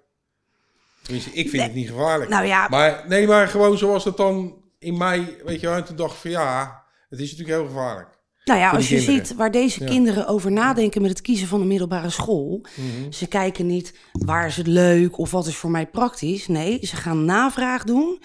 Tenminste, 1.01 1.31
ik 1.31 1.49
vind 1.49 1.63
het 1.63 1.73
niet 1.73 1.89
gevaarlijk. 1.89 2.29
Nou 2.29 2.45
ja. 2.45 2.67
Maar 2.69 3.03
nee, 3.07 3.27
maar 3.27 3.47
gewoon 3.47 3.77
zoals 3.77 4.03
het 4.03 4.17
dan 4.17 4.63
in 4.79 4.97
mei, 4.97 5.37
weet 5.45 5.59
je, 5.59 5.69
en 5.69 5.83
toen 5.83 5.95
dacht 5.95 6.15
van 6.15 6.31
ja, 6.31 6.80
het 7.11 7.19
is 7.19 7.31
natuurlijk 7.31 7.59
heel 7.59 7.67
gevaarlijk. 7.67 8.19
Nou 8.43 8.59
ja, 8.59 8.71
als 8.71 8.89
je 8.89 8.99
ziet 8.99 9.35
waar 9.35 9.51
deze 9.51 9.83
kinderen 9.83 10.27
over 10.27 10.51
nadenken 10.51 11.01
met 11.01 11.09
het 11.09 11.21
kiezen 11.21 11.47
van 11.47 11.61
een 11.61 11.67
middelbare 11.67 12.09
school. 12.09 12.65
Mhm. 12.75 13.11
Ze 13.11 13.27
kijken 13.27 13.65
niet 13.65 13.93
waar 14.11 14.47
is 14.47 14.57
het 14.57 14.67
leuk 14.67 15.17
of 15.17 15.31
wat 15.31 15.47
is 15.47 15.55
voor 15.55 15.71
mij 15.71 15.87
praktisch. 15.87 16.47
Nee, 16.47 16.79
ze 16.81 16.95
gaan 16.95 17.25
navraag 17.25 17.83
doen. 17.83 18.21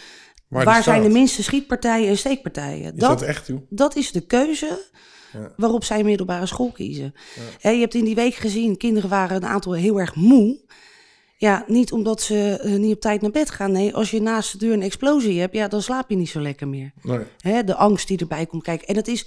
Waar, 0.48 0.82
zijn 0.82 1.02
de 1.02 1.08
minste 1.08 1.42
schietpartijen 1.42 2.08
en 2.08 2.18
steekpartijen? 2.18 2.94
Is 2.94 3.00
dat, 3.00 3.22
echt 3.22 3.44
toe? 3.44 3.62
Dat 3.68 3.96
is 3.96 4.12
de 4.12 4.26
keuze 4.26 4.82
ja. 5.32 5.52
waarop 5.56 5.84
zij 5.84 6.04
middelbare 6.04 6.46
school 6.46 6.72
kiezen. 6.72 7.14
Ja. 7.60 7.70
je 7.70 7.80
hebt 7.80 7.94
in 7.94 8.04
die 8.04 8.14
week 8.14 8.34
gezien, 8.34 8.76
kinderen 8.76 9.10
waren 9.10 9.36
een 9.36 9.46
aantal 9.46 9.72
heel 9.72 10.00
erg 10.00 10.14
moe. 10.14 10.64
Ja, 11.38 11.64
niet 11.66 11.92
omdat 11.92 12.22
ze 12.22 12.60
uh, 12.64 12.76
niet 12.76 12.94
op 12.94 13.00
tijd 13.00 13.20
naar 13.20 13.30
bed 13.30 13.50
gaan. 13.50 13.72
Nee, 13.72 13.94
als 13.94 14.10
je 14.10 14.20
naast 14.20 14.52
de 14.52 14.58
deur 14.58 14.72
een 14.72 14.82
explosie 14.82 15.40
hebt, 15.40 15.54
ja, 15.54 15.68
dan 15.68 15.82
slaap 15.82 16.10
je 16.10 16.16
niet 16.16 16.28
zo 16.28 16.40
lekker 16.40 16.68
meer. 16.68 16.92
Nee. 17.02 17.20
Hè, 17.38 17.64
de 17.64 17.74
angst 17.74 18.08
die 18.08 18.18
erbij 18.18 18.46
komt 18.46 18.62
kijken. 18.62 18.88
En 18.88 18.96
het 18.96 19.08
is, 19.08 19.26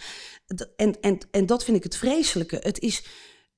en, 0.75 0.99
en, 1.01 1.17
en 1.31 1.45
dat 1.45 1.63
vind 1.63 1.77
ik 1.77 1.83
het 1.83 1.97
vreselijke. 1.97 2.57
Het 2.61 2.79
is 2.79 3.05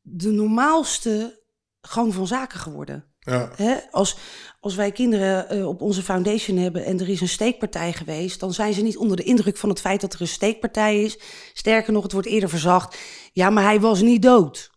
de 0.01 0.31
normaalste 0.31 1.39
gang 1.81 2.13
van 2.13 2.27
zaken 2.27 2.59
geworden. 2.59 3.05
Ja. 3.19 3.51
Hè? 3.55 3.75
Als, 3.91 4.17
als 4.59 4.75
wij 4.75 4.91
kinderen 4.91 5.49
eh, 5.49 5.67
op 5.67 5.81
onze 5.81 6.03
foundation 6.03 6.57
hebben 6.57 6.85
en 6.85 6.99
er 6.99 7.09
is 7.09 7.21
een 7.21 7.27
steekpartij 7.27 7.93
geweest, 7.93 8.39
dan 8.39 8.53
zijn 8.53 8.73
ze 8.73 8.81
niet 8.81 8.97
onder 8.97 9.17
de 9.17 9.23
indruk 9.23 9.57
van 9.57 9.69
het 9.69 9.79
feit 9.79 10.01
dat 10.01 10.13
er 10.13 10.21
een 10.21 10.27
steekpartij 10.27 11.03
is. 11.03 11.19
Sterker 11.53 11.93
nog, 11.93 12.03
het 12.03 12.11
wordt 12.11 12.27
eerder 12.27 12.49
verzacht. 12.49 12.97
Ja, 13.33 13.49
maar 13.49 13.63
hij 13.63 13.79
was 13.79 14.01
niet 14.01 14.21
dood. 14.21 14.71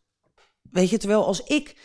Weet 0.71 0.91
je, 0.91 0.99
terwijl 0.99 1.27
als 1.27 1.41
ik 1.41 1.77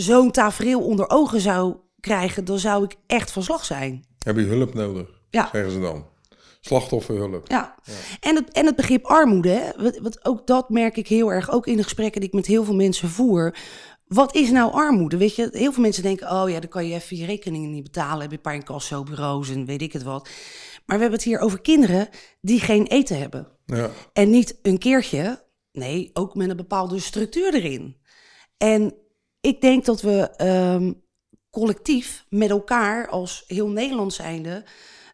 zo'n 0.00 0.30
tafereel 0.30 0.80
onder 0.80 1.10
ogen 1.10 1.40
zou 1.40 1.76
krijgen, 2.00 2.44
dan 2.44 2.58
zou 2.58 2.84
ik 2.84 2.94
echt 3.06 3.30
van 3.30 3.42
slag 3.42 3.64
zijn. 3.64 4.04
Heb 4.18 4.36
je 4.36 4.42
hulp 4.42 4.74
nodig, 4.74 5.08
Ja. 5.30 5.48
zeggen 5.52 5.70
ze 5.72 5.80
dan. 5.80 6.06
Slachtofferhulp. 6.60 7.48
Ja. 7.50 7.74
En, 8.20 8.34
het, 8.36 8.52
en 8.52 8.66
het 8.66 8.76
begrip 8.76 9.04
armoede, 9.04 9.48
hè? 9.48 9.82
Wat, 9.82 9.98
wat 9.98 10.24
ook 10.24 10.46
dat 10.46 10.70
merk 10.70 10.96
ik 10.96 11.08
heel 11.08 11.32
erg, 11.32 11.50
ook 11.50 11.66
in 11.66 11.76
de 11.76 11.82
gesprekken 11.82 12.20
die 12.20 12.28
ik 12.28 12.34
met 12.36 12.46
heel 12.46 12.64
veel 12.64 12.74
mensen 12.74 13.08
voer. 13.08 13.56
Wat 14.06 14.34
is 14.34 14.50
nou 14.50 14.72
armoede? 14.72 15.16
Weet 15.16 15.36
je, 15.36 15.48
heel 15.52 15.72
veel 15.72 15.82
mensen 15.82 16.02
denken, 16.02 16.30
oh 16.30 16.50
ja, 16.50 16.60
dan 16.60 16.68
kan 16.68 16.86
je 16.86 16.94
even 16.94 17.16
je 17.16 17.24
rekeningen 17.26 17.70
niet 17.70 17.82
betalen. 17.82 18.20
Heb 18.20 18.30
je 18.30 18.36
een 18.36 18.42
paar 18.42 18.54
incassobureaus 18.54 19.50
en 19.50 19.64
weet 19.64 19.82
ik 19.82 19.92
het 19.92 20.02
wat. 20.02 20.28
Maar 20.86 20.96
we 20.96 21.02
hebben 21.02 21.18
het 21.18 21.22
hier 21.28 21.38
over 21.38 21.60
kinderen 21.60 22.08
die 22.40 22.60
geen 22.60 22.86
eten 22.86 23.18
hebben. 23.18 23.48
Ja. 23.66 23.90
En 24.12 24.30
niet 24.30 24.58
een 24.62 24.78
keertje, 24.78 25.44
nee, 25.72 26.10
ook 26.12 26.34
met 26.34 26.50
een 26.50 26.56
bepaalde 26.56 26.98
structuur 27.00 27.54
erin. 27.54 27.96
En 28.56 28.94
ik 29.42 29.60
denk 29.60 29.84
dat 29.84 30.00
we 30.00 30.30
ehm, 30.36 30.92
collectief 31.50 32.24
met 32.28 32.50
elkaar 32.50 33.08
als 33.08 33.44
heel 33.46 33.68
Nederland 33.68 34.12
zijnde 34.12 34.64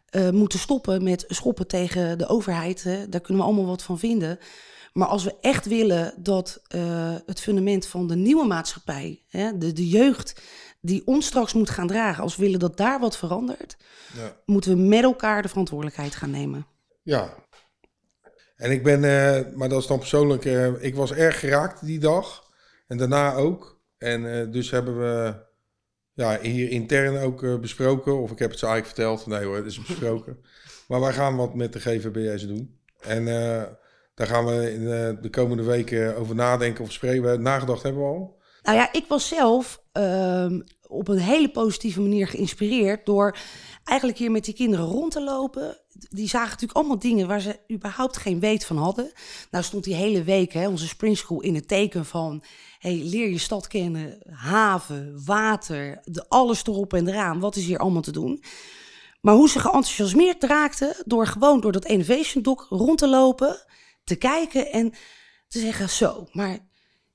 eh, 0.09 0.29
moeten 0.29 0.59
stoppen 0.59 1.03
met 1.03 1.25
schoppen 1.27 1.67
tegen 1.67 2.17
de 2.17 2.27
overheid. 2.27 2.83
Hè. 2.83 3.09
Daar 3.09 3.21
kunnen 3.21 3.43
we 3.43 3.49
allemaal 3.49 3.69
wat 3.69 3.83
van 3.83 3.99
vinden. 3.99 4.39
Maar 4.93 5.07
als 5.07 5.23
we 5.23 5.35
echt 5.41 5.65
willen 5.65 6.13
dat 6.17 6.61
eh, 6.67 7.15
het 7.25 7.39
fundament 7.41 7.87
van 7.87 8.07
de 8.07 8.15
nieuwe 8.15 8.45
maatschappij, 8.45 9.23
hè, 9.27 9.57
de, 9.57 9.73
de 9.73 9.87
jeugd 9.87 10.41
die 10.81 11.01
ons 11.05 11.25
straks 11.25 11.53
moet 11.53 11.69
gaan 11.69 11.87
dragen, 11.87 12.23
als 12.23 12.35
we 12.35 12.43
willen 12.43 12.59
dat 12.59 12.77
daar 12.77 12.99
wat 12.99 13.17
verandert, 13.17 13.77
Ja. 14.15 14.35
moeten 14.45 14.71
we 14.71 14.83
met 14.83 15.03
elkaar 15.03 15.41
de 15.41 15.47
verantwoordelijkheid 15.47 16.15
gaan 16.15 16.31
nemen. 16.31 16.65
Ja. 17.03 17.33
En 18.55 18.71
ik 18.71 18.83
ben, 18.83 19.03
eh, 19.03 19.55
maar 19.55 19.69
dat 19.69 19.81
is 19.81 19.87
dan 19.87 19.99
persoonlijk, 19.99 20.45
ik 20.81 20.95
was 20.95 21.11
erg 21.11 21.39
geraakt 21.39 21.85
die 21.85 21.99
dag. 21.99 22.47
En 22.87 22.97
daarna 22.97 23.33
ook. 23.33 23.78
En 23.99 24.39
eh, 24.39 24.51
dus 24.51 24.71
hebben 24.71 24.99
we 24.99 25.33
ja, 26.13 26.39
hier 26.41 26.69
intern 26.69 27.17
ook 27.17 27.43
eh, 27.43 27.59
besproken. 27.59 28.21
Of 28.21 28.31
ik 28.31 28.39
heb 28.39 28.49
het 28.49 28.59
ze 28.59 28.65
eigenlijk 28.65 28.95
verteld. 28.95 29.27
Nee 29.27 29.45
hoor, 29.45 29.55
het 29.55 29.65
is 29.65 29.81
besproken. 29.81 30.37
maar 30.87 30.99
wij 30.99 31.13
gaan 31.13 31.35
wat 31.35 31.55
met 31.55 31.73
de 31.73 31.79
GVBS 31.79 32.47
doen. 32.47 32.79
En 32.99 33.27
eh, 33.27 33.63
daar 34.15 34.27
gaan 34.27 34.45
we 34.45 34.73
in 34.73 34.83
de 35.21 35.29
komende 35.29 35.63
weken 35.63 36.15
over 36.15 36.35
nadenken 36.35 36.83
of 36.83 36.91
spreken. 36.91 37.41
Nagedacht 37.41 37.83
hebben 37.83 38.01
we 38.01 38.07
al. 38.07 38.37
Nou 38.63 38.77
ja, 38.77 38.93
ik 38.93 39.05
was 39.07 39.27
zelf 39.27 39.83
ehm, 39.91 40.61
op 40.87 41.07
een 41.07 41.17
hele 41.17 41.49
positieve 41.49 42.01
manier 42.01 42.27
geïnspireerd 42.27 43.05
door 43.05 43.37
eigenlijk 43.83 44.19
hier 44.19 44.31
met 44.31 44.45
die 44.45 44.53
kinderen 44.53 44.85
rond 44.85 45.11
te 45.11 45.23
lopen. 45.23 45.77
Die 46.09 46.27
zagen 46.27 46.49
natuurlijk 46.49 46.77
allemaal 46.77 46.99
dingen 46.99 47.27
waar 47.27 47.41
ze 47.41 47.59
überhaupt 47.71 48.17
geen 48.17 48.39
weet 48.39 48.65
van 48.65 48.77
hadden. 48.77 49.11
Nou 49.51 49.63
stond 49.63 49.83
die 49.83 49.95
hele 49.95 50.23
week 50.23 50.53
hè, 50.53 50.67
onze 50.67 50.87
Spring 50.87 51.17
School 51.17 51.41
in 51.41 51.55
het 51.55 51.67
teken 51.67 52.05
van... 52.05 52.43
Hey, 52.79 53.01
leer 53.03 53.29
je 53.29 53.37
stad 53.37 53.67
kennen, 53.67 54.17
haven, 54.29 55.21
water, 55.25 55.99
de, 56.03 56.25
alles 56.27 56.65
erop 56.65 56.93
en 56.93 57.07
eraan. 57.07 57.39
Wat 57.39 57.55
is 57.55 57.65
hier 57.65 57.77
allemaal 57.79 58.01
te 58.01 58.11
doen? 58.11 58.43
Maar 59.21 59.33
hoe 59.35 59.49
ze 59.49 59.59
geenthousiasmeerd 59.59 60.43
raakten 60.43 60.95
door 61.05 61.27
gewoon 61.27 61.61
door 61.61 61.71
dat 61.71 61.85
Innovation 61.85 62.43
Dock 62.43 62.65
rond 62.69 62.97
te 62.97 63.07
lopen, 63.07 63.57
te 64.03 64.15
kijken 64.15 64.71
en 64.71 64.91
te 65.47 65.59
zeggen: 65.59 65.89
Zo, 65.89 66.27
maar 66.31 66.57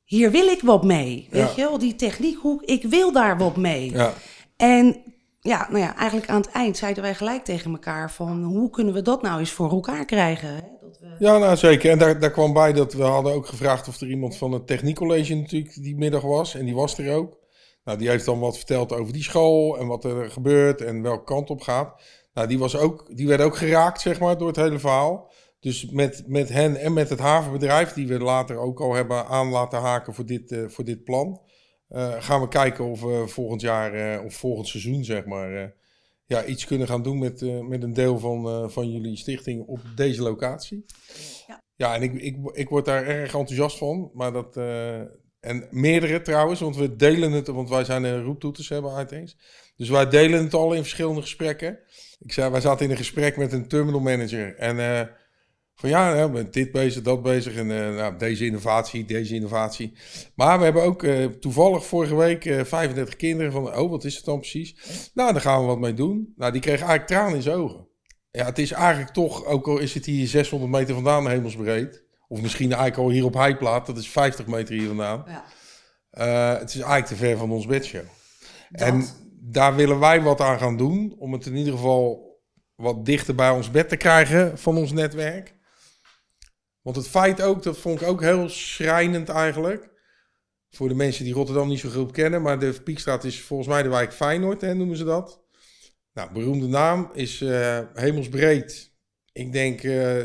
hier 0.05 0.31
wil 0.31 0.47
ik 0.47 0.61
wat 0.63 0.85
mee. 0.85 1.29
Weet 1.31 1.43
Ja. 1.43 1.53
je 1.57 1.63
wel, 1.69 1.79
die 1.79 1.95
techniekhoek, 1.97 2.63
ik 2.63 2.83
wil 2.83 3.13
daar 3.13 3.39
wat 3.39 3.57
mee. 3.57 3.91
Ja, 3.91 4.15
En 4.57 5.03
ja, 5.41 5.67
nou 5.71 5.79
ja, 5.83 5.97
eigenlijk 5.97 6.29
aan 6.31 6.41
het 6.41 6.51
eind 6.51 6.77
zeiden 6.77 7.03
wij 7.03 7.15
gelijk 7.15 7.45
tegen 7.45 7.71
elkaar: 7.73 8.11
van 8.11 8.43
hoe 8.43 8.71
kunnen 8.71 8.95
we 8.95 9.03
dat 9.03 9.23
nou 9.23 9.39
eens 9.41 9.51
voor 9.51 9.71
elkaar 9.71 10.05
krijgen? 10.05 10.74
Ja 11.19 11.39
nou 11.39 11.57
zeker. 11.57 11.91
En 11.91 11.99
daar, 11.99 12.19
daar 12.19 12.31
kwam 12.31 12.53
bij 12.53 12.73
dat 12.73 12.93
we 12.93 13.03
hadden 13.03 13.33
ook 13.33 13.47
gevraagd 13.47 13.89
of 13.89 14.01
er 14.01 14.09
iemand 14.09 14.37
van 14.37 14.53
het 14.53 14.67
techniekcollege 14.67 15.35
natuurlijk 15.35 15.83
die 15.83 15.97
middag 15.97 16.23
was. 16.23 16.55
En 16.55 16.65
die 16.65 16.75
was 16.75 16.99
er 16.99 17.15
ook. 17.15 17.39
Nou, 17.85 17.99
die 17.99 18.09
heeft 18.09 18.25
dan 18.25 18.39
wat 18.39 18.57
verteld 18.57 18.93
over 18.93 19.13
die 19.13 19.23
school 19.23 19.79
en 19.79 19.87
wat 19.87 20.05
er 20.05 20.31
gebeurt 20.31 20.81
en 20.81 21.03
welke 21.03 21.25
kant 21.25 21.51
op 21.51 21.61
gaat. 21.61 22.03
Nou, 22.35 22.49
die, 22.49 22.59
was 22.59 22.77
ook, 22.77 23.17
die 23.17 23.27
werd 23.27 23.41
ook 23.41 23.57
geraakt, 23.57 24.01
zeg 24.01 24.21
maar, 24.21 24.39
door 24.39 24.47
het 24.47 24.57
hele 24.57 24.79
verhaal. 24.79 25.33
Dus 25.61 25.91
met, 25.91 26.25
met 26.27 26.49
hen 26.49 26.77
en 26.77 26.93
met 26.93 27.09
het 27.09 27.19
havenbedrijf, 27.19 27.93
die 27.93 28.07
we 28.07 28.19
later 28.19 28.57
ook 28.57 28.81
al 28.81 28.95
hebben 28.95 29.27
aan 29.27 29.49
laten 29.49 29.81
haken 29.81 30.15
voor 30.15 30.27
dit, 30.27 30.53
eh, 30.53 30.69
voor 30.69 30.85
dit 30.85 31.05
plan, 31.05 31.41
eh, 31.89 32.13
gaan 32.19 32.41
we 32.41 32.49
kijken 32.49 32.85
of 32.85 33.01
we 33.01 33.25
volgend 33.27 33.61
jaar 33.61 33.93
eh, 33.93 34.25
of 34.25 34.35
volgend 34.35 34.69
seizoen, 34.69 35.05
zeg 35.05 35.25
maar, 35.25 35.75
ja, 36.27 36.45
iets 36.45 36.67
kunnen 36.67 36.87
gaan 36.87 37.03
doen 37.03 37.19
met, 37.19 37.43
eh, 37.43 37.61
met 37.61 37.83
een 37.83 37.93
deel 37.93 38.19
van, 38.19 38.49
eh, 38.49 38.69
van 38.69 38.91
jullie 38.91 39.17
stichting 39.17 39.67
op 39.67 39.81
deze 39.97 40.23
locatie. 40.23 40.85
Ja. 41.47 41.63
Ja, 41.77 41.95
en 41.95 42.03
ik, 42.03 42.13
ik, 42.13 42.37
ik 42.53 42.69
word 42.69 42.85
daar 42.85 43.07
erg 43.07 43.35
enthousiast 43.35 43.79
van. 43.79 44.11
Maar 44.15 44.33
dat, 44.33 44.57
eh, 44.57 45.01
en 45.41 45.69
meerdere 45.71 46.23
trouwens, 46.23 46.61
want 46.61 46.77
we 46.77 46.97
delen 46.97 47.33
het, 47.33 47.47
want 47.47 47.69
wij 47.69 47.85
zijn 47.85 48.05
een 48.05 48.23
roeptoeters 48.23 48.69
hebben 48.69 48.93
uiteens. 48.93 49.37
Dus 49.77 49.89
wij 49.89 50.09
delen 50.09 50.45
het 50.45 50.55
al 50.55 50.73
in 50.73 50.83
verschillende 50.83 51.21
gesprekken. 51.21 51.79
Ik 52.19 52.33
zei, 52.33 52.51
wij 52.51 52.61
zaten 52.61 52.85
in 52.85 52.91
een 52.91 52.97
gesprek 52.97 53.37
met 53.37 53.53
een 53.53 53.69
terminal 53.69 54.01
manager. 54.01 54.57
En 54.57 54.77
van 55.75 55.89
ja, 55.89 56.31
we 56.31 56.37
zijn 56.37 56.51
dit 56.51 56.73
bezig, 56.73 57.03
dat 57.03 57.23
bezig. 57.23 57.55
En 57.57 57.71
eh, 57.71 57.95
nou, 57.97 58.17
deze 58.19 58.47
innovatie, 58.47 59.05
deze 59.05 59.35
innovatie. 59.35 59.93
Maar 60.35 60.59
we 60.59 60.65
hebben 60.65 60.83
ook 60.83 61.03
eh, 61.03 61.25
toevallig 61.25 61.87
vorige 61.87 62.17
week 62.17 62.45
eh 62.45 62.65
35 62.65 63.17
kinderen 63.17 63.53
van, 63.53 63.77
oh, 63.77 63.91
wat 63.91 64.05
is 64.05 64.17
het 64.17 64.25
dan 64.25 64.39
precies? 64.39 64.75
Nou, 65.15 65.33
daar 65.33 65.41
gaan 65.41 65.61
we 65.61 65.67
wat 65.67 65.79
mee 65.79 65.95
doen. 65.95 66.33
Nou, 66.37 66.53
die 66.53 66.61
kregen 66.61 66.87
eigenlijk 66.87 67.09
tranen 67.11 67.37
in 67.37 67.43
zijn 67.43 67.57
ogen. 67.57 67.89
Ja, 68.31 68.45
het 68.45 68.59
is 68.59 68.73
eigenlijk 68.73 69.11
toch, 69.13 69.45
ook 69.45 69.67
al 69.69 69.79
is 69.79 69.95
het 69.95 70.05
hier 70.05 70.27
600 70.27 70.73
meter 70.73 70.95
vandaan 70.95 71.29
hemelsbreed. 71.29 72.03
Of 72.29 72.41
misschien 72.41 72.73
eigenlijk 72.73 72.99
al 73.03 73.11
hier 73.11 73.25
op 73.25 73.35
Heiplaat, 73.35 73.87
dat 73.87 73.97
is 73.99 74.09
50 74.09 74.47
meter 74.47 74.75
hier 74.75 74.87
vandaan. 74.87 75.25
Ja, 75.27 75.45
Eh, 76.11 76.59
het 76.59 76.69
is 76.69 76.75
eigenlijk 76.75 77.07
te 77.07 77.17
ver 77.17 77.37
van 77.37 77.51
ons 77.51 77.67
bedshow. 77.67 78.01
dat. 78.71 78.81
En 78.89 79.05
daar 79.41 79.75
willen 79.75 79.99
wij 79.99 80.23
wat 80.23 80.41
aan 80.41 80.59
gaan 80.59 80.77
doen. 80.77 81.15
Om 81.19 81.33
het 81.33 81.47
in 81.47 81.57
ieder 81.57 81.73
geval 81.73 82.33
wat 82.75 83.05
dichter 83.07 83.35
bij 83.35 83.51
ons 83.51 83.71
bed 83.71 83.89
te 83.89 83.97
krijgen 83.97 84.59
van 84.59 84.77
ons 84.77 84.93
netwerk. 84.93 85.55
Want 86.85 86.97
het 86.97 87.09
feit 87.09 87.43
ook, 87.43 87.63
dat 87.63 87.79
vond 87.79 88.01
ik 88.01 88.09
ook 88.09 88.21
heel 88.21 88.49
schrijnend 88.49 89.29
eigenlijk. 89.29 89.93
Voor 90.71 90.89
de 90.89 90.95
mensen 90.95 91.25
die 91.25 91.35
Rotterdam 91.35 91.69
niet 91.69 91.79
zo 91.79 91.89
goed 91.89 92.13
kennen. 92.13 92.43
Maar 92.43 92.59
de 92.59 92.81
Piekstraat 92.85 93.25
is 93.25 93.41
volgens 93.41 93.69
mij 93.69 93.83
de 93.83 93.89
wijk 93.89 94.13
Feyenoord, 94.13 94.61
hè, 94.61 94.75
noemen 94.75 94.97
ze 94.97 95.05
dat. 95.05 95.43
Nou, 96.13 96.33
beroemde 96.33 96.67
naam 96.67 97.11
is 97.13 97.41
eh, 97.41 97.81
hemelsbreed. 97.95 98.93
Ik 99.33 99.53
denk 99.53 99.83
eh 99.83 100.23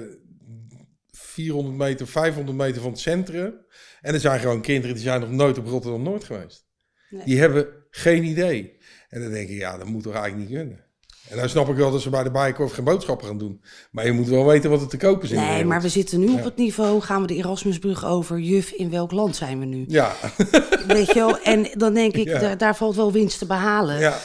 400 1.12 1.78
meter, 1.78 2.08
500 2.08 2.58
meter 2.58 2.82
van 2.82 2.92
het 2.92 3.00
centrum. 3.00 3.66
En 4.02 4.14
er 4.14 4.20
zijn 4.20 4.40
gewoon 4.40 4.62
kinderen 4.62 4.96
die 4.96 5.04
zijn 5.04 5.20
nog 5.20 5.32
nooit 5.32 5.58
op 5.58 5.66
Rotterdam-Noord 5.66 6.24
geweest. 6.24 6.68
Nee. 7.10 7.26
Die 7.26 7.40
hebben 7.40 7.68
geen 7.90 8.24
idee. 8.24 8.78
En 9.10 9.22
dan 9.22 9.32
denk 9.32 9.50
ik, 9.50 9.58
ja, 9.58 9.78
dat 9.78 9.88
moet 9.88 10.04
toch 10.04 10.14
eigenlijk 10.14 10.50
niet 10.50 10.60
kunnen. 10.60 10.86
En 11.30 11.38
dan 11.38 11.50
snap 11.50 11.70
ik 11.70 11.76
wel 11.76 11.92
dat 11.92 12.02
ze 12.02 12.10
bij 12.10 12.24
de 12.24 12.32
Bijenkorf 12.32 12.74
geen 12.74 12.84
boodschappen 12.84 13.28
gaan 13.28 13.38
doen. 13.38 13.62
Maar 13.92 14.06
je 14.06 14.12
moet 14.12 14.28
wel 14.28 14.46
weten 14.46 14.70
wat 14.70 14.82
er 14.82 14.88
te 14.88 14.98
kopen 14.98 15.24
is 15.24 15.36
Nee, 15.36 15.66
maar 15.66 15.82
we 15.82 15.90
zitten 15.90 16.20
nu 16.20 16.30
op 16.34 16.44
het 16.44 16.56
niveau, 16.56 17.02
gaan 17.02 17.22
we 17.22 17.28
de 17.28 17.36
Erasmusbrug 17.36 18.06
over, 18.06 18.40
juf, 18.40 18.72
in 18.72 18.90
welk 18.90 19.12
land 19.12 19.36
zijn 19.36 19.60
we 19.60 19.66
nu? 19.66 19.86
Ja, 19.88 20.16
Weet 20.88 21.08
je 21.08 21.14
wel? 21.14 21.40
En 21.40 21.68
dan 21.74 21.94
denk 21.94 22.14
ik, 22.16 22.28
Ja. 22.28 22.40
daar, 22.40 22.58
daar 22.58 22.76
valt 22.76 22.96
wel 22.96 23.12
winst 23.12 23.38
te 23.40 23.46
behalen. 23.46 24.00
ja, 24.00 24.18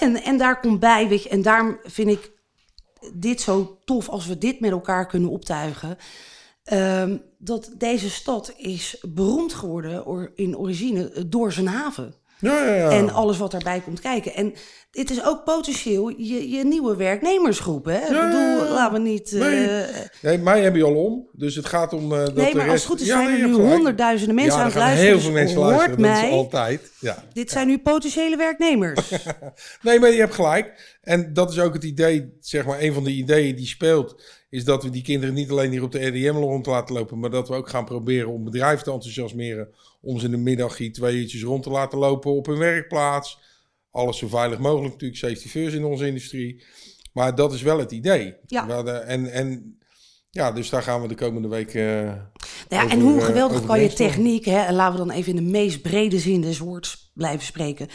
En, 0.00 0.22
en 0.22 0.38
daar 0.38 0.60
komt 0.60 0.80
bij, 0.80 1.08
weet 1.08 1.22
je, 1.22 1.28
en 1.28 1.42
daarom 1.42 1.78
vind 1.84 2.08
ik 2.10 2.30
dit 3.14 3.40
zo 3.40 3.78
tof 3.84 4.08
als 4.08 4.26
we 4.26 4.38
dit 4.38 4.60
met 4.60 4.70
elkaar 4.70 5.06
kunnen 5.06 5.30
optuigen. 5.30 5.96
Ehm, 6.64 7.16
dat 7.38 7.70
deze 7.78 8.10
stad 8.10 8.52
is 8.56 9.04
beroemd 9.08 9.52
geworden 9.54 10.06
or- 10.06 10.32
in 10.34 10.56
origine 10.58 11.26
door 11.28 11.52
zijn 11.52 11.66
haven. 11.66 12.14
Ja, 12.50 12.64
ja. 12.64 12.74
ja. 12.74 12.90
En 12.90 13.10
alles 13.10 13.38
wat 13.38 13.50
daarbij 13.50 13.80
komt 13.80 14.00
kijken. 14.00 14.34
En 14.34 14.54
dit 14.90 15.10
is 15.10 15.24
ook 15.24 15.44
potentieel 15.44 16.08
je, 16.08 16.50
je 16.50 16.64
nieuwe 16.64 16.96
werknemersgroep. 16.96 17.84
Hè? 17.84 17.98
Ik 17.98 18.08
bedoel, 18.08 18.72
laten 18.72 19.02
we 19.02 19.08
niet. 19.08 19.32
Nee. 19.32 19.84
Nee, 20.22 20.38
mij 20.38 20.62
heb 20.62 20.76
je 20.76 20.84
al 20.84 20.94
om. 20.94 21.28
Dus 21.32 21.54
het 21.54 21.66
gaat 21.66 21.92
om 21.92 22.12
eh, 22.12 22.18
dat 22.18 22.34
nee, 22.34 22.54
maar 22.54 22.70
als 22.70 22.80
het 22.80 22.90
goed 22.90 23.00
is, 23.00 23.06
Ja, 23.06 23.16
zijn 23.16 23.32
nee, 23.32 23.42
er 23.42 23.48
nu 23.48 23.54
honderdduizenden 23.54 24.34
mensen 24.34 24.58
aan 24.58 24.66
het 24.66 24.74
luisteren. 24.74 25.10
heel 25.10 25.20
veel 25.20 25.30
dus 25.30 25.40
mensen 25.40 25.56
hoort 25.56 25.70
luisteren. 25.70 26.02
Dat 26.02 26.16
is 26.16 26.20
mij. 26.20 26.30
altijd. 26.30 26.92
Ja. 26.98 27.24
Dit 27.32 27.50
zijn 27.50 27.66
nu 27.66 27.78
potentiële 27.78 28.36
werknemers. 28.36 29.10
Nee, 29.82 30.00
maar 30.00 30.10
je 30.10 30.18
hebt 30.18 30.34
gelijk. 30.34 30.96
En 31.02 31.32
dat 31.32 31.50
is 31.50 31.58
ook 31.58 31.74
het 31.74 31.84
idee, 31.84 32.36
zeg 32.40 32.66
maar, 32.66 32.80
een 32.80 32.92
van 32.92 33.04
de 33.04 33.10
ideeën 33.10 33.56
die 33.56 33.66
speelt, 33.66 34.22
is 34.50 34.64
dat 34.64 34.82
we 34.82 34.90
die 34.90 35.02
kinderen 35.02 35.34
niet 35.34 35.50
alleen 35.50 35.70
hier 35.70 35.82
op 35.82 35.92
de 35.92 36.06
RDM 36.06 36.36
rond 36.36 36.66
laten 36.66 36.94
lopen, 36.94 37.18
maar 37.18 37.30
dat 37.30 37.48
we 37.48 37.54
ook 37.54 37.68
gaan 37.68 37.84
proberen 37.84 38.28
om 38.28 38.44
bedrijven 38.44 38.84
te 38.84 38.92
enthousiasmeren 38.92 39.68
om 40.02 40.18
ze 40.18 40.24
in 40.24 40.30
de 40.30 40.36
middag 40.36 40.76
hier 40.76 40.92
twee 40.92 41.16
uurtjes 41.16 41.42
rond 41.42 41.62
te 41.62 41.70
laten 41.70 41.98
lopen 41.98 42.32
op 42.32 42.46
hun 42.46 42.58
werkplaats. 42.58 43.38
Alles 43.90 44.18
zo 44.18 44.28
veilig 44.28 44.58
mogelijk 44.58 44.92
natuurlijk, 44.92 45.20
safety 45.20 45.48
first 45.48 45.74
in 45.74 45.84
onze 45.84 46.06
industrie. 46.06 46.62
Maar 47.12 47.34
dat 47.34 47.52
is 47.52 47.62
wel 47.62 47.78
het 47.78 47.92
idee. 47.92 48.34
Ja. 48.46 48.66
Hadden- 48.68 49.06
en, 49.06 49.32
en 49.32 49.76
Ja, 50.30 50.52
dus 50.52 50.70
daar 50.70 50.82
gaan 50.82 51.02
we 51.02 51.08
de 51.08 51.14
komende 51.14 51.48
week. 51.48 51.74
Uh, 51.74 51.82
nou 51.82 52.24
ja, 52.68 52.88
en 52.88 53.00
hoe 53.00 53.20
geweldig 53.20 53.66
kan 53.66 53.80
je 53.80 53.92
techniek, 53.92 54.44
hè, 54.44 54.58
en 54.58 54.74
laten 54.74 54.98
we 55.00 55.06
dan 55.06 55.16
even 55.16 55.36
in 55.36 55.44
de 55.44 55.50
meest 55.50 55.82
brede 55.82 56.18
zin 56.18 56.40
des 56.40 56.58
woords 56.58 57.01
blijven 57.12 57.44
spreken. 57.44 57.88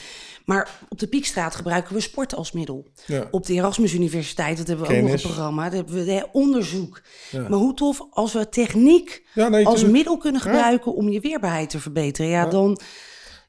Maar 0.45 0.79
op 0.89 0.99
de 0.99 1.07
Piekstraat 1.07 1.55
gebruiken 1.55 1.93
we 1.93 1.99
sport 1.99 2.35
als 2.35 2.51
middel. 2.51 2.87
Ja. 3.05 3.27
Op 3.31 3.45
de 3.45 3.53
Erasmus 3.53 3.93
Universiteit, 3.93 4.57
dat 4.57 4.67
hebben 4.67 4.87
we 4.87 4.95
ook 4.95 5.01
nog 5.01 5.11
een 5.11 5.21
programma. 5.21 5.63
Dat 5.63 5.73
hebben 5.73 6.05
we 6.05 6.11
hè, 6.11 6.23
onderzoek. 6.31 7.01
Maar 7.31 7.51
hoe 7.51 7.73
tof 7.73 8.07
als 8.09 8.33
we 8.33 8.49
techniek 8.49 9.25
als 9.63 9.85
middel 9.85 10.17
kunnen 10.17 10.41
gebruiken 10.41 10.95
om 10.95 11.09
je 11.09 11.19
weerbaarheid 11.19 11.69
te 11.69 11.79
verbeteren. 11.79 12.31
Ja, 12.31 12.45
dan. 12.45 12.79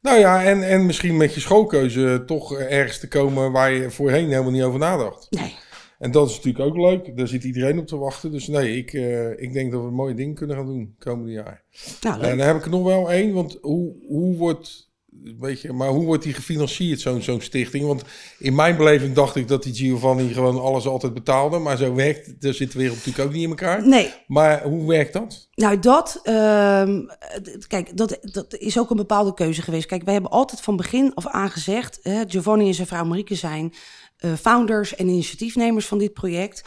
Nou 0.02 0.18
ja, 0.18 0.44
en, 0.44 0.68
en 0.68 0.86
misschien 0.86 1.16
met 1.16 1.34
je 1.34 1.40
schoolkeuze 1.40 2.22
toch 2.26 2.58
ergens 2.58 2.98
te 2.98 3.08
komen 3.08 3.52
waar 3.52 3.72
je 3.72 3.90
voorheen 3.90 4.28
helemaal 4.28 4.50
niet 4.50 4.62
over 4.62 4.78
nadacht. 4.78 5.26
Nee. 5.30 5.54
En 5.98 6.10
dat 6.10 6.28
is 6.28 6.36
natuurlijk 6.36 6.64
ook 6.64 6.76
leuk. 6.76 7.16
Daar 7.16 7.28
zit 7.28 7.44
iedereen 7.44 7.78
op 7.78 7.86
te 7.86 7.96
wachten. 7.96 8.32
Dus 8.32 8.46
nee, 8.46 8.76
ik, 8.76 8.92
uh, 8.92 9.30
ik 9.30 9.52
denk 9.52 9.72
dat 9.72 9.82
we 9.82 9.90
mooie 9.90 10.14
dingen 10.14 10.34
kunnen 10.34 10.56
gaan 10.56 10.66
doen 10.66 10.94
komende 10.98 11.32
jaar. 11.32 11.62
Nou, 12.00 12.22
en 12.22 12.38
dan 12.38 12.46
heb 12.46 12.56
ik 12.56 12.64
er 12.64 12.70
nog 12.70 12.84
wel 12.84 13.12
één. 13.12 13.32
Want 13.32 13.58
hoe, 13.60 13.94
hoe 14.08 14.36
wordt 14.36 14.87
Maar 15.72 15.88
hoe 15.88 16.04
wordt 16.04 16.22
die 16.22 16.32
gefinancierd, 16.32 17.00
zo'n 17.00 17.22
zo'n 17.22 17.40
stichting? 17.40 17.86
Want 17.86 18.02
in 18.38 18.54
mijn 18.54 18.76
beleving 18.76 19.14
dacht 19.14 19.36
ik 19.36 19.48
dat 19.48 19.62
die 19.62 19.74
Giovanni 19.74 20.32
gewoon 20.32 20.60
alles 20.60 20.86
altijd 20.86 21.14
betaalde. 21.14 21.58
Maar 21.58 21.76
zo 21.76 21.94
werkt, 21.94 22.40
daar 22.40 22.54
zit 22.54 22.72
de 22.72 22.78
wereld 22.78 22.96
natuurlijk 22.96 23.24
ook 23.24 23.32
niet 23.32 23.42
in 23.42 23.48
elkaar. 23.48 23.88
Nee. 23.88 24.12
Maar 24.26 24.62
hoe 24.62 24.88
werkt 24.88 25.12
dat? 25.12 25.48
Nou, 25.54 25.78
dat, 25.78 26.20
uh, 26.24 26.88
kijk, 27.66 27.96
dat, 27.96 28.18
dat 28.20 28.54
is 28.54 28.78
ook 28.78 28.90
een 28.90 28.96
bepaalde 28.96 29.34
keuze 29.34 29.62
geweest. 29.62 29.86
Kijk, 29.86 30.04
wij 30.04 30.12
hebben 30.12 30.30
altijd 30.30 30.60
van 30.60 30.76
begin 30.76 31.14
af 31.14 31.26
aan 31.26 31.50
gezegd, 31.50 31.98
hè, 32.02 32.22
Giovanni 32.26 32.66
en 32.66 32.74
zijn 32.74 32.86
vrouw 32.86 33.04
Marieke 33.04 33.34
zijn 33.34 33.74
uh, 34.20 34.32
founders 34.34 34.94
en 34.94 35.08
initiatiefnemers 35.08 35.86
van 35.86 35.98
dit 35.98 36.12
project. 36.12 36.62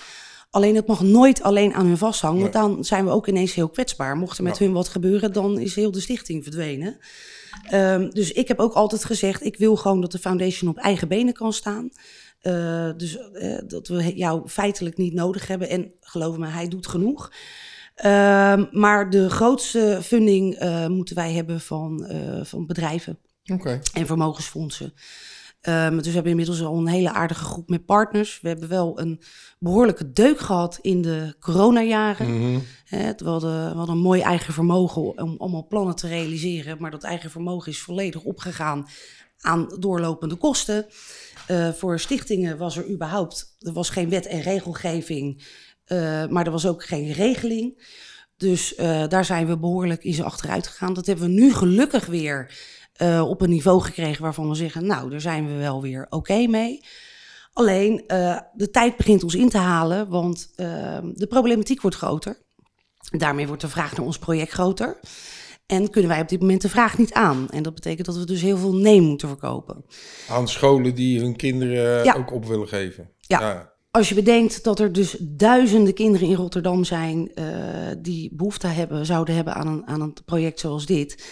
Alleen 0.51 0.75
het 0.75 0.87
mag 0.87 1.01
nooit 1.01 1.41
alleen 1.41 1.73
aan 1.73 1.85
hun 1.85 1.97
vasthangen, 1.97 2.41
want 2.41 2.53
dan 2.53 2.85
zijn 2.85 3.05
we 3.05 3.11
ook 3.11 3.27
ineens 3.27 3.53
heel 3.53 3.69
kwetsbaar. 3.69 4.17
Mocht 4.17 4.37
er 4.37 4.43
met 4.43 4.57
hun 4.57 4.71
wat 4.71 4.87
gebeuren, 4.87 5.33
dan 5.33 5.59
is 5.59 5.75
heel 5.75 5.91
de 5.91 5.99
stichting 5.99 6.43
verdwenen. 6.43 6.97
Um, 7.73 8.09
dus 8.09 8.31
ik 8.31 8.47
heb 8.47 8.59
ook 8.59 8.73
altijd 8.73 9.05
gezegd, 9.05 9.45
ik 9.45 9.57
wil 9.57 9.75
gewoon 9.75 10.01
dat 10.01 10.11
de 10.11 10.19
foundation 10.19 10.69
op 10.69 10.77
eigen 10.77 11.07
benen 11.07 11.33
kan 11.33 11.53
staan. 11.53 11.89
Uh, 12.41 12.89
dus 12.97 13.17
uh, 13.33 13.57
dat 13.67 13.87
we 13.87 14.15
jou 14.15 14.49
feitelijk 14.49 14.97
niet 14.97 15.13
nodig 15.13 15.47
hebben. 15.47 15.69
En 15.69 15.91
geloof 16.01 16.37
me, 16.37 16.47
hij 16.47 16.67
doet 16.67 16.87
genoeg. 16.87 17.31
Uh, 18.05 18.63
maar 18.71 19.09
de 19.09 19.29
grootste 19.29 19.99
funding 20.03 20.61
uh, 20.63 20.87
moeten 20.87 21.15
wij 21.15 21.31
hebben 21.31 21.59
van, 21.59 22.09
van 22.43 22.65
bedrijven 22.65 23.17
okay. 23.53 23.81
en 23.93 24.05
vermogensfondsen. 24.05 24.93
Um, 25.69 25.95
dus 25.95 26.05
we 26.05 26.13
hebben 26.13 26.31
inmiddels 26.31 26.61
al 26.61 26.77
een 26.77 26.87
hele 26.87 27.11
aardige 27.11 27.43
groep 27.43 27.69
met 27.69 27.85
partners. 27.85 28.39
We 28.41 28.47
hebben 28.47 28.69
wel 28.69 28.99
een 28.99 29.21
behoorlijke 29.59 30.11
deuk 30.11 30.39
gehad 30.39 30.79
in 30.81 31.01
de 31.01 31.35
coronajaren. 31.39 32.39
Mm 32.39 32.63
we, 32.89 33.15
hadden, 33.23 33.69
we 33.69 33.77
hadden 33.77 33.95
een 33.95 34.01
mooi 34.01 34.21
eigen 34.21 34.53
vermogen 34.53 35.01
om 35.01 35.35
allemaal 35.37 35.67
plannen 35.67 35.95
te 35.95 36.07
realiseren. 36.07 36.77
Maar 36.79 36.91
dat 36.91 37.03
eigen 37.03 37.29
vermogen 37.29 37.71
is 37.71 37.81
volledig 37.81 38.23
opgegaan 38.23 38.87
aan 39.41 39.75
doorlopende 39.79 40.35
kosten. 40.35 40.85
Uh, 41.47 41.69
voor 41.69 41.99
stichtingen 41.99 42.57
was 42.57 42.77
er 42.77 42.89
überhaupt, 42.89 43.55
er 43.59 43.73
was 43.73 43.89
geen 43.89 44.09
wet 44.09 44.25
en 44.25 44.41
regelgeving, 44.41 45.47
uh, 45.87 46.27
maar 46.27 46.45
er 46.45 46.51
was 46.51 46.67
ook 46.67 46.85
geen 46.85 47.11
regeling. 47.11 47.83
Dus 48.37 48.77
uh, 48.77 49.07
daar 49.07 49.25
zijn 49.25 49.47
we 49.47 49.57
behoorlijk 49.57 50.03
in 50.03 50.23
achteruit 50.23 50.67
gegaan. 50.67 50.93
Dat 50.93 51.05
hebben 51.05 51.25
we 51.25 51.31
nu 51.31 51.53
gelukkig 51.53 52.05
weer 52.05 52.53
uh, 52.97 53.29
op 53.29 53.41
een 53.41 53.49
niveau 53.49 53.81
gekregen 53.81 54.23
waarvan 54.23 54.49
we 54.49 54.55
zeggen, 54.55 54.85
nou, 54.85 55.09
daar 55.09 55.21
zijn 55.21 55.47
we 55.47 55.53
wel 55.53 55.81
weer 55.81 56.05
oké 56.09 56.47
mee. 56.47 56.85
Alleen 57.53 58.03
uh, 58.07 58.39
de 58.53 58.69
tijd 58.69 58.97
begint 58.97 59.23
ons 59.23 59.35
in 59.35 59.49
te 59.49 59.57
halen, 59.57 60.09
want 60.09 60.53
uh, 60.55 60.97
de 61.13 61.27
problematiek 61.27 61.81
wordt 61.81 61.97
groter. 61.97 62.37
Daarmee 63.11 63.47
wordt 63.47 63.61
de 63.61 63.69
vraag 63.69 63.97
naar 63.97 64.05
ons 64.05 64.19
project 64.19 64.51
groter. 64.51 64.99
En 65.65 65.89
kunnen 65.89 66.09
wij 66.11 66.21
op 66.21 66.29
dit 66.29 66.39
moment 66.39 66.61
de 66.61 66.69
vraag 66.69 66.97
niet 66.97 67.13
aan. 67.13 67.49
En 67.49 67.63
dat 67.63 67.73
betekent 67.73 68.05
dat 68.05 68.17
we 68.17 68.25
dus 68.25 68.41
heel 68.41 68.57
veel 68.57 68.75
nee 68.75 69.01
moeten 69.01 69.27
verkopen. 69.27 69.85
Aan 70.29 70.47
scholen 70.47 70.95
die 70.95 71.19
hun 71.19 71.35
kinderen 71.35 72.03
ja. 72.03 72.13
ook 72.13 72.31
op 72.31 72.45
willen 72.45 72.67
geven. 72.67 73.09
Ja. 73.19 73.39
ja. 73.39 73.73
Als 73.91 74.09
je 74.09 74.15
bedenkt 74.15 74.63
dat 74.63 74.79
er 74.79 74.91
dus 74.91 75.17
duizenden 75.19 75.93
kinderen 75.93 76.27
in 76.27 76.35
Rotterdam 76.35 76.83
zijn 76.83 77.31
uh, 77.35 77.45
die 77.97 78.29
behoefte 78.33 78.67
hebben, 78.67 79.05
zouden 79.05 79.35
hebben 79.35 79.53
aan 79.53 79.67
een, 79.67 79.87
aan 79.87 80.01
een 80.01 80.15
project 80.25 80.59
zoals 80.59 80.85
dit. 80.85 81.23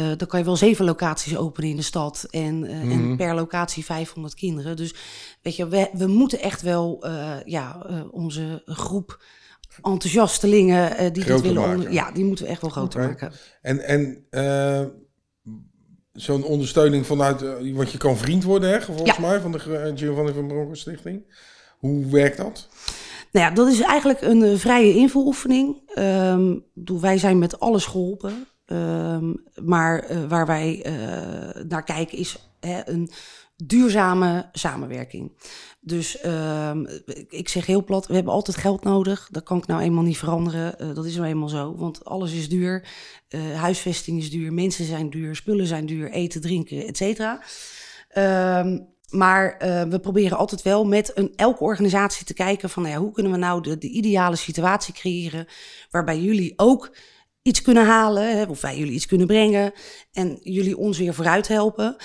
Uh, 0.00 0.06
dan 0.16 0.28
kan 0.28 0.38
je 0.38 0.44
wel 0.44 0.56
zeven 0.56 0.84
locaties 0.84 1.36
openen 1.36 1.70
in 1.70 1.76
de 1.76 1.82
stad 1.82 2.26
en, 2.30 2.64
uh, 2.64 2.82
mm. 2.82 2.90
en 2.90 3.06
mhm. 3.06 3.16
per 3.16 3.34
locatie 3.34 3.84
500 3.84 4.34
kinderen. 4.34 4.76
Dus 4.76 4.94
weet 5.42 5.56
je, 5.56 5.68
we, 5.68 5.88
we 5.92 6.06
moeten 6.06 6.40
echt 6.40 6.62
wel 6.62 7.06
uh, 7.06 7.34
ja, 7.44 7.86
onze 8.10 8.62
groep 8.64 9.24
enthousiastelingen 9.82 11.12
die 11.12 11.22
groter 11.22 11.42
dit 11.42 11.52
willen 11.52 11.76
maken. 11.76 11.92
ja, 11.92 12.10
die 12.10 12.24
moeten 12.24 12.44
we 12.44 12.50
echt 12.50 12.60
wel 12.60 12.70
groter 12.70 13.00
okay. 13.00 13.10
maken. 13.10 13.32
En, 13.62 13.80
en 13.80 14.24
zo'n 16.12 16.44
ondersteuning 16.44 17.06
vanuit, 17.06 17.40
want 17.74 17.90
je 17.90 17.98
kan 17.98 18.16
vriend 18.16 18.44
worden, 18.44 18.70
hè, 18.70 18.82
volgens 18.82 19.16
ja. 19.16 19.20
mij, 19.20 19.40
van 19.40 19.52
de 19.52 19.92
Giovanni 19.94 20.32
van 20.32 20.46
Bronckhorst 20.46 20.82
Stichting. 20.82 21.22
Hoe 21.78 22.06
werkt 22.06 22.36
dat? 22.36 22.68
Nou 23.32 23.48
ja, 23.48 23.54
dat 23.54 23.68
is 23.68 23.80
eigenlijk 23.80 24.20
een 24.20 24.58
vrije 24.58 24.94
invuloefening. 24.94 25.82
Um, 25.98 26.64
wij 27.00 27.18
zijn 27.18 27.38
met 27.38 27.60
alles 27.60 27.84
geholpen. 27.84 28.46
Um, 28.72 29.44
maar 29.64 30.10
uh, 30.10 30.24
waar 30.28 30.46
wij 30.46 30.86
uh, 30.86 31.64
naar 31.64 31.84
kijken 31.84 32.18
is 32.18 32.50
hè, 32.60 32.88
een 32.88 33.10
duurzame 33.56 34.48
samenwerking. 34.52 35.32
Dus 35.80 36.24
um, 36.24 36.86
ik 37.28 37.48
zeg 37.48 37.66
heel 37.66 37.84
plat, 37.84 38.06
we 38.06 38.14
hebben 38.14 38.32
altijd 38.32 38.56
geld 38.56 38.84
nodig. 38.84 39.28
Dat 39.30 39.42
kan 39.42 39.58
ik 39.58 39.66
nou 39.66 39.82
eenmaal 39.82 40.02
niet 40.02 40.18
veranderen. 40.18 40.74
Uh, 40.80 40.94
dat 40.94 41.04
is 41.04 41.16
nou 41.16 41.26
eenmaal 41.26 41.48
zo, 41.48 41.76
want 41.76 42.04
alles 42.04 42.32
is 42.32 42.48
duur. 42.48 42.88
huisvesting 43.54 44.18
is 44.18 44.30
duur, 44.30 44.52
mensen 44.52 44.84
zijn 44.84 45.10
duur, 45.10 45.36
spullen 45.36 45.66
zijn 45.66 45.86
duur, 45.86 46.10
eten, 46.10 46.40
drinken, 46.40 46.86
et 46.86 46.96
cetera. 46.96 47.40
Um, 48.58 48.94
maar 49.10 49.56
we 49.88 49.98
proberen 50.00 50.38
altijd 50.38 50.62
wel 50.62 50.86
met 50.86 51.12
een, 51.14 51.32
elke 51.36 51.64
organisatie 51.64 52.26
te 52.26 52.34
kijken 52.34 52.70
van 52.70 52.82
nou 52.82 52.94
ja, 52.94 53.00
hoe 53.00 53.12
kunnen 53.12 53.32
we 53.32 53.38
nou 53.38 53.78
de 53.78 53.88
ideale 53.88 54.36
situatie 54.36 54.94
creëren 54.94 55.46
waarbij 55.90 56.20
jullie 56.20 56.52
ook 56.56 56.90
iets 57.46 57.62
kunnen 57.62 57.86
halen, 57.86 58.48
of 58.48 58.60
wij 58.60 58.78
jullie 58.78 58.92
iets 58.92 59.06
kunnen 59.06 59.26
brengen 59.26 59.72
en 60.12 60.38
jullie 60.42 60.76
ons 60.76 60.98
weer 60.98 61.14
vooruit 61.14 61.48
helpen. 61.48 61.96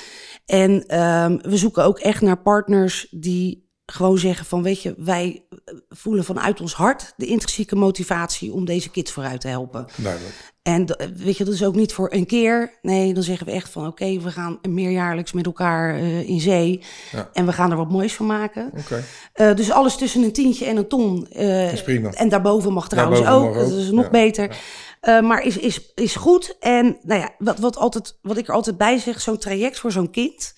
En 0.46 0.72
um, 1.02 1.42
we 1.42 1.58
zoeken 1.58 1.84
ook 1.84 2.00
echt 2.00 2.22
naar 2.22 2.42
partners 2.42 3.08
die 3.10 3.71
gewoon 3.92 4.18
zeggen 4.18 4.46
van 4.46 4.64
weet 4.64 4.82
je, 4.82 4.94
wij 4.98 5.44
voelen 5.90 6.24
vanuit 6.24 6.62
ons 6.62 6.74
hart 6.74 7.14
de 7.18 7.26
intrinsieke 7.26 7.76
motivatie 7.76 8.54
om 8.54 8.66
deze 8.66 8.90
kids 8.90 9.12
vooruit 9.12 9.42
te 9.42 9.48
helpen. 9.48 9.86
Duidelijk. 9.96 10.52
En 10.62 10.86
weet 11.16 11.38
je, 11.38 11.44
dat 11.44 11.54
is 11.54 11.64
ook 11.64 11.76
niet 11.76 11.94
voor 11.94 12.14
een 12.14 12.26
keer. 12.26 12.74
Nee, 12.82 13.14
dan 13.14 13.24
zeggen 13.24 13.46
we 13.46 13.52
echt 13.52 13.70
van 13.70 13.88
oké, 13.88 14.04
okay, 14.04 14.22
we 14.22 14.32
gaan 14.32 14.60
meerjaarlijks 14.70 15.32
met 15.32 15.46
elkaar 15.46 16.00
uh, 16.00 16.30
in 16.30 16.40
zee. 16.40 16.84
Ja. 17.12 17.30
En 17.34 17.46
we 17.46 17.54
gaan 17.54 17.72
er 17.72 17.78
wat 17.78 17.92
moois 17.92 18.14
van 18.14 18.26
maken. 18.26 18.72
Okay. 18.78 19.04
Uh, 19.36 19.56
dus 19.56 19.72
alles 19.72 19.96
tussen 19.96 20.24
een 20.24 20.32
tientje 20.32 20.66
en 20.66 20.78
een 20.78 20.88
ton. 20.88 21.28
Uh, 21.36 21.74
is 21.74 21.84
prima. 21.84 22.12
En 22.12 22.30
daarboven 22.30 22.74
mag 22.74 22.90
trouwens 22.90 23.22
daarboven 23.22 23.48
ook. 23.48 23.56
Mag 23.56 23.64
ook. 23.64 23.70
Dat 23.70 23.80
is 23.80 23.92
nog 23.92 24.04
ja. 24.04 24.10
beter. 24.10 24.58
Maar 25.02 25.44
is, 25.44 25.58
is, 25.58 25.92
is 25.96 26.16
goed. 26.16 26.56
En 26.60 26.98
nou 27.02 27.20
ja, 27.20 27.30
wat, 27.38 27.60
wat, 27.60 27.78
altijd, 27.78 28.18
wat 28.22 28.38
ik 28.38 28.48
er 28.48 28.54
altijd 28.54 28.78
bij 28.78 28.98
zeg, 28.98 29.22
zo'n 29.22 29.38
traject 29.38 29.80
voor 29.80 29.92
zo'n 29.92 30.12
kind 30.12 30.54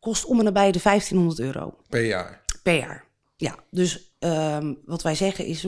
kost 0.00 0.24
om 0.24 0.38
en 0.38 0.44
nabij 0.44 0.72
de 0.72 0.80
1500 0.82 1.40
euro. 1.40 1.74
Per 1.88 2.04
jaar? 2.04 2.39
Per 2.62 2.76
jaar, 2.76 3.04
ja. 3.36 3.54
Dus 3.70 4.14
um, 4.18 4.78
wat 4.84 5.02
wij 5.02 5.14
zeggen 5.14 5.44
is, 5.44 5.66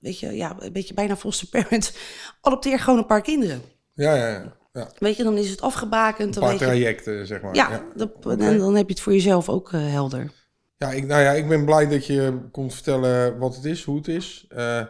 weet 0.00 0.20
je, 0.20 0.36
ja, 0.36 0.56
een 0.58 0.72
beetje 0.72 0.94
bijna 0.94 1.16
foster 1.16 1.48
parents, 1.48 1.92
adopteer 2.40 2.78
gewoon 2.78 2.98
een 2.98 3.06
paar 3.06 3.22
kinderen. 3.22 3.62
Ja, 3.94 4.14
ja, 4.14 4.28
ja. 4.28 4.56
ja. 4.72 4.90
Weet 4.98 5.16
je, 5.16 5.22
dan 5.22 5.36
is 5.36 5.50
het 5.50 5.60
afgebakend. 5.60 6.36
Een 6.36 6.42
paar 6.42 6.52
je, 6.52 6.58
trajecten, 6.58 7.26
zeg 7.26 7.42
maar. 7.42 7.54
Ja, 7.54 7.70
ja. 7.70 7.84
Dat, 7.94 8.10
okay. 8.16 8.36
en 8.38 8.58
dan 8.58 8.76
heb 8.76 8.86
je 8.86 8.92
het 8.92 9.02
voor 9.02 9.12
jezelf 9.12 9.48
ook 9.48 9.72
uh, 9.72 9.90
helder. 9.90 10.30
Ja, 10.76 10.90
ik, 10.90 11.06
nou 11.06 11.22
ja, 11.22 11.30
ik 11.30 11.48
ben 11.48 11.64
blij 11.64 11.88
dat 11.88 12.06
je 12.06 12.38
komt 12.50 12.74
vertellen 12.74 13.38
wat 13.38 13.56
het 13.56 13.64
is, 13.64 13.82
hoe 13.82 13.96
het 13.96 14.08
is. 14.08 14.46
Uh, 14.56 14.80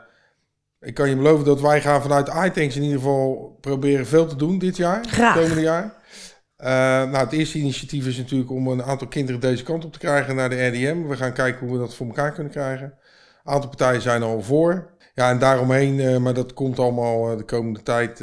ik 0.80 0.94
kan 0.94 1.08
je 1.08 1.16
beloven 1.16 1.44
dat 1.44 1.60
wij 1.60 1.80
gaan 1.80 2.02
vanuit 2.02 2.28
iTanks 2.28 2.76
in 2.76 2.82
ieder 2.82 2.98
geval 2.98 3.58
proberen 3.60 4.06
veel 4.06 4.26
te 4.26 4.36
doen 4.36 4.58
dit 4.58 4.76
jaar. 4.76 5.04
Graag. 5.04 5.34
Het 5.34 5.42
komende 5.42 5.62
jaar. 5.62 5.94
Uh, 6.64 6.70
nou, 6.70 7.16
het 7.16 7.32
eerste 7.32 7.58
initiatief 7.58 8.06
is 8.06 8.16
natuurlijk 8.16 8.50
om 8.50 8.68
een 8.68 8.82
aantal 8.82 9.08
kinderen 9.08 9.40
deze 9.40 9.62
kant 9.62 9.84
op 9.84 9.92
te 9.92 9.98
krijgen 9.98 10.36
naar 10.36 10.50
de 10.50 10.66
RDM. 10.66 11.06
We 11.06 11.16
gaan 11.16 11.32
kijken 11.32 11.66
hoe 11.66 11.76
we 11.76 11.82
dat 11.82 11.94
voor 11.94 12.06
elkaar 12.06 12.32
kunnen 12.32 12.52
krijgen. 12.52 12.86
Een 12.86 13.52
aantal 13.52 13.68
partijen 13.68 14.00
zijn 14.00 14.22
er 14.22 14.28
al 14.28 14.42
voor. 14.42 14.90
Ja, 15.14 15.30
en 15.30 15.38
daaromheen, 15.38 15.94
uh, 15.94 16.16
maar 16.16 16.34
dat 16.34 16.52
komt 16.52 16.78
allemaal 16.78 17.30
uh, 17.30 17.36
de 17.38 17.44
komende 17.44 17.82
tijd. 17.82 18.18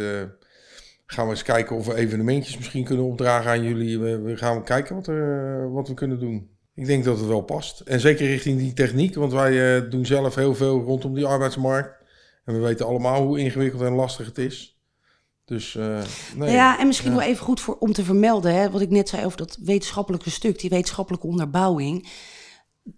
gaan 1.05 1.25
we 1.25 1.31
eens 1.31 1.43
kijken 1.43 1.75
of 1.75 1.85
we 1.85 1.95
evenementjes 1.95 2.57
misschien 2.57 2.83
kunnen 2.83 3.05
opdragen 3.05 3.51
aan 3.51 3.63
jullie. 3.63 3.99
We, 3.99 4.19
we 4.19 4.37
gaan 4.37 4.63
kijken 4.63 4.95
wat, 4.95 5.07
er, 5.07 5.71
wat 5.71 5.87
we 5.87 5.93
kunnen 5.93 6.19
doen. 6.19 6.49
Ik 6.75 6.85
denk 6.85 7.03
dat 7.03 7.17
het 7.17 7.27
wel 7.27 7.41
past. 7.41 7.79
En 7.79 7.99
zeker 7.99 8.27
richting 8.27 8.59
die 8.59 8.73
techniek, 8.73 9.15
want 9.15 9.31
wij 9.31 9.89
doen 9.89 10.05
zelf 10.05 10.35
heel 10.35 10.55
veel 10.55 10.81
rondom 10.81 11.13
die 11.13 11.25
arbeidsmarkt. 11.25 11.95
En 12.45 12.53
we 12.53 12.59
weten 12.59 12.85
allemaal 12.85 13.25
hoe 13.25 13.39
ingewikkeld 13.39 13.81
en 13.81 13.93
lastig 13.93 14.25
het 14.25 14.37
is. 14.37 14.80
Dus, 15.51 15.73
uh, 15.73 15.97
nee. 16.35 16.51
Ja, 16.51 16.79
en 16.79 16.87
misschien 16.87 17.11
ja. 17.11 17.17
wel 17.17 17.27
even 17.27 17.45
goed 17.45 17.59
voor, 17.59 17.77
om 17.79 17.93
te 17.93 18.03
vermelden, 18.03 18.53
hè, 18.53 18.69
wat 18.69 18.81
ik 18.81 18.89
net 18.89 19.09
zei 19.09 19.25
over 19.25 19.37
dat 19.37 19.57
wetenschappelijke 19.63 20.29
stuk, 20.29 20.59
die 20.59 20.69
wetenschappelijke 20.69 21.27
onderbouwing. 21.27 22.09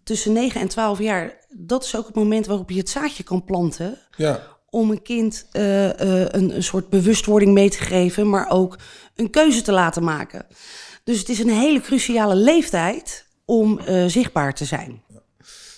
Tussen 0.04 0.34
9 0.34 0.62
en 0.62 0.68
12 0.68 1.00
jaar, 1.00 1.46
dat 1.50 1.84
is 1.84 1.96
ook 1.96 2.06
het 2.06 2.16
moment 2.16 2.46
waarop 2.46 2.70
je 2.70 2.78
het 2.78 2.90
zaadje 2.90 3.24
kan 3.24 3.44
planten. 3.44 3.98
Ja. 4.18 4.42
om 4.70 4.92
een 4.92 5.02
kind 5.02 5.48
uh, 5.54 5.84
uh, 5.86 5.92
een, 6.26 6.56
een 6.56 6.64
soort 6.64 6.90
bewustwording 6.90 7.54
mee 7.54 7.70
te 7.70 7.78
geven, 7.78 8.30
maar 8.30 8.50
ook 8.50 8.78
een 9.16 9.30
keuze 9.30 9.62
te 9.62 9.72
laten 9.72 10.04
maken. 10.04 10.46
Dus 11.04 11.20
het 11.20 11.30
is 11.30 11.40
een 11.40 11.50
hele 11.50 11.82
cruciale 11.82 12.36
leeftijd 12.36 13.28
om 13.46 13.80
zichtbaar 14.08 14.54
te 14.54 14.66
zijn. 14.66 15.02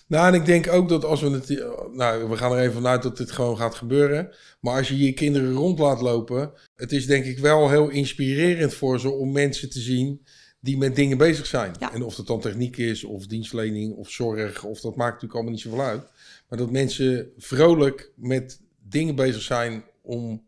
Nou, 0.07 0.27
en 0.27 0.33
ik 0.33 0.45
denk 0.45 0.67
ook 0.67 0.89
dat 0.89 1.05
als 1.05 1.21
we 1.21 1.29
het. 1.29 1.49
Nou, 1.93 2.29
we 2.29 2.37
gaan 2.37 2.51
er 2.51 2.59
even 2.59 2.73
vanuit 2.73 3.03
dat 3.03 3.17
dit 3.17 3.31
gewoon 3.31 3.57
gaat 3.57 3.75
gebeuren. 3.75 4.35
Maar 4.59 4.77
als 4.77 4.87
je 4.87 4.97
je 4.97 5.13
kinderen 5.13 5.53
rond 5.53 5.79
laat 5.79 6.01
lopen. 6.01 6.51
Het 6.75 6.91
is 6.91 7.05
denk 7.05 7.25
ik 7.25 7.39
wel 7.39 7.69
heel 7.69 7.89
inspirerend 7.89 8.73
voor 8.73 8.99
ze 8.99 9.09
om 9.09 9.31
mensen 9.31 9.69
te 9.69 9.79
zien 9.79 10.25
die 10.59 10.77
met 10.77 10.95
dingen 10.95 11.17
bezig 11.17 11.45
zijn. 11.45 11.75
Ja. 11.79 11.93
En 11.93 12.03
of 12.03 12.15
dat 12.15 12.27
dan 12.27 12.39
techniek 12.39 12.77
is, 12.77 13.03
of 13.03 13.27
dienstverlening, 13.27 13.95
of 13.95 14.09
zorg, 14.09 14.63
of 14.63 14.81
dat 14.81 14.95
maakt 14.95 15.11
natuurlijk 15.13 15.33
allemaal 15.33 15.51
niet 15.51 15.61
zoveel 15.61 15.81
uit. 15.81 16.03
Maar 16.49 16.59
dat 16.59 16.71
mensen 16.71 17.31
vrolijk 17.37 18.11
met 18.15 18.61
dingen 18.79 19.15
bezig 19.15 19.41
zijn 19.41 19.83
om 20.01 20.43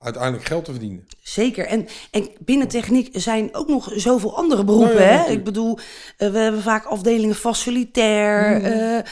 uiteindelijk 0.00 0.44
geld 0.44 0.64
te 0.64 0.70
verdienen. 0.70 1.06
Zeker. 1.22 1.66
En, 1.66 1.86
en 2.10 2.28
binnen 2.38 2.68
techniek 2.68 3.08
zijn 3.12 3.54
ook 3.54 3.68
nog 3.68 3.92
zoveel 3.94 4.36
andere 4.36 4.64
beroepen. 4.64 5.02
Ja, 5.02 5.24
hè? 5.24 5.30
Ik 5.30 5.44
bedoel, 5.44 5.78
eh, 6.16 6.30
we 6.30 6.38
hebben 6.38 6.62
vaak 6.62 6.84
afdelingen 6.84 7.34
facilitair, 7.34 8.62
eh, 8.62 8.98
eh, 8.98 9.04